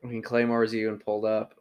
I 0.03 0.07
mean 0.07 0.21
Claymore 0.21 0.63
is 0.63 0.73
even 0.73 0.97
pulled 0.97 1.25
up. 1.25 1.53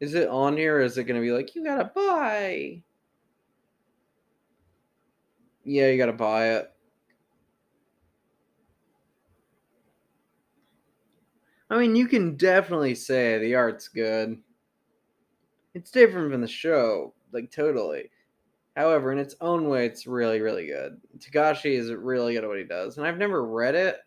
Is 0.00 0.14
it 0.14 0.28
on 0.28 0.56
here 0.56 0.80
is 0.80 0.98
it 0.98 1.04
gonna 1.04 1.20
be 1.20 1.32
like 1.32 1.54
you 1.54 1.64
gotta 1.64 1.90
buy? 1.94 2.82
Yeah, 5.64 5.88
you 5.88 5.98
gotta 5.98 6.12
buy 6.12 6.50
it. 6.50 6.72
I 11.70 11.78
mean, 11.78 11.94
you 11.94 12.08
can 12.08 12.36
definitely 12.36 12.94
say 12.94 13.38
the 13.38 13.54
art's 13.54 13.88
good. 13.88 14.38
It's 15.74 15.90
different 15.90 16.32
from 16.32 16.40
the 16.40 16.48
show, 16.48 17.14
like 17.32 17.50
totally. 17.50 18.10
However, 18.74 19.12
in 19.12 19.18
its 19.18 19.34
own 19.40 19.68
way, 19.68 19.86
it's 19.86 20.06
really, 20.06 20.40
really 20.40 20.66
good. 20.66 21.00
Togashi 21.18 21.76
is 21.76 21.92
really 21.92 22.34
good 22.34 22.44
at 22.44 22.48
what 22.48 22.58
he 22.58 22.64
does, 22.64 22.96
and 22.96 23.06
I've 23.06 23.18
never 23.18 23.44
read 23.44 23.74
it, 23.74 23.98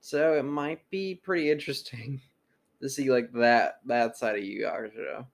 so 0.00 0.34
it 0.34 0.44
might 0.44 0.88
be 0.90 1.14
pretty 1.14 1.50
interesting 1.50 2.20
to 2.82 2.88
see 2.88 3.10
like 3.10 3.32
that 3.32 3.80
that 3.86 4.16
side 4.16 4.36
of 4.36 4.44
Yu 4.44 4.64
Hakusho. 4.64 5.26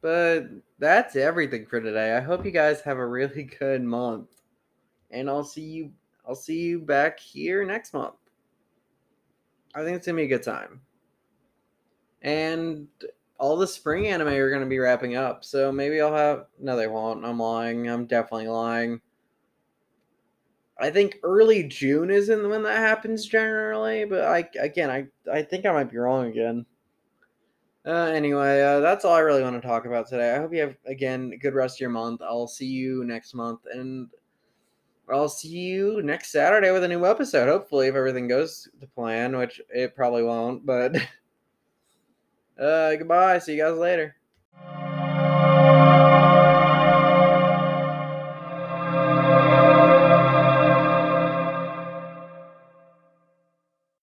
But 0.00 0.46
that's 0.78 1.16
everything 1.16 1.66
for 1.66 1.80
today. 1.80 2.16
I 2.16 2.20
hope 2.20 2.44
you 2.44 2.50
guys 2.50 2.80
have 2.80 2.98
a 2.98 3.06
really 3.06 3.44
good 3.58 3.82
month, 3.82 4.28
and 5.10 5.28
I'll 5.28 5.44
see 5.44 5.62
you 5.62 5.92
I'll 6.26 6.34
see 6.34 6.58
you 6.58 6.80
back 6.80 7.20
here 7.20 7.64
next 7.64 7.94
month. 7.94 8.14
I 9.74 9.84
think 9.84 9.96
it's 9.96 10.06
gonna 10.06 10.16
be 10.16 10.24
a 10.24 10.28
good 10.28 10.42
time. 10.42 10.80
And 12.22 12.88
all 13.38 13.56
the 13.56 13.66
spring 13.66 14.08
anime 14.08 14.28
are 14.28 14.50
gonna 14.50 14.66
be 14.66 14.78
wrapping 14.78 15.16
up, 15.16 15.44
so 15.44 15.70
maybe 15.70 16.00
I'll 16.00 16.14
have 16.14 16.46
no 16.58 16.76
they 16.76 16.88
won't. 16.88 17.24
I'm 17.24 17.38
lying. 17.38 17.88
I'm 17.88 18.06
definitely 18.06 18.48
lying. 18.48 19.00
I 20.78 20.90
think 20.90 21.18
early 21.22 21.62
June 21.62 22.10
isn't 22.10 22.48
when 22.48 22.62
that 22.64 22.78
happens 22.78 23.26
generally, 23.26 24.04
but 24.04 24.24
I 24.24 24.48
again 24.58 24.90
I 24.90 25.06
I 25.30 25.42
think 25.42 25.66
I 25.66 25.72
might 25.72 25.90
be 25.90 25.98
wrong 25.98 26.26
again. 26.26 26.66
Uh, 27.86 28.10
anyway, 28.12 28.60
uh, 28.62 28.80
that's 28.80 29.04
all 29.04 29.14
I 29.14 29.20
really 29.20 29.44
want 29.44 29.62
to 29.62 29.66
talk 29.66 29.86
about 29.86 30.08
today. 30.08 30.34
I 30.34 30.38
hope 30.38 30.52
you 30.52 30.60
have 30.60 30.76
again 30.86 31.30
a 31.32 31.36
good 31.36 31.54
rest 31.54 31.76
of 31.76 31.80
your 31.80 31.90
month. 31.90 32.20
I'll 32.20 32.48
see 32.48 32.66
you 32.66 33.04
next 33.04 33.32
month 33.32 33.60
and 33.72 34.08
I'll 35.08 35.28
see 35.28 35.48
you 35.48 36.02
next 36.02 36.32
Saturday 36.32 36.72
with 36.72 36.82
a 36.82 36.88
new 36.88 37.06
episode. 37.06 37.48
Hopefully, 37.48 37.86
if 37.86 37.94
everything 37.94 38.26
goes 38.26 38.68
to 38.80 38.86
plan, 38.88 39.36
which 39.36 39.60
it 39.68 39.94
probably 39.94 40.24
won't. 40.24 40.66
But 40.66 40.96
uh, 42.60 42.96
goodbye. 42.96 43.38
See 43.38 43.54
you 43.54 43.62
guys 43.62 43.78
later. 43.78 44.15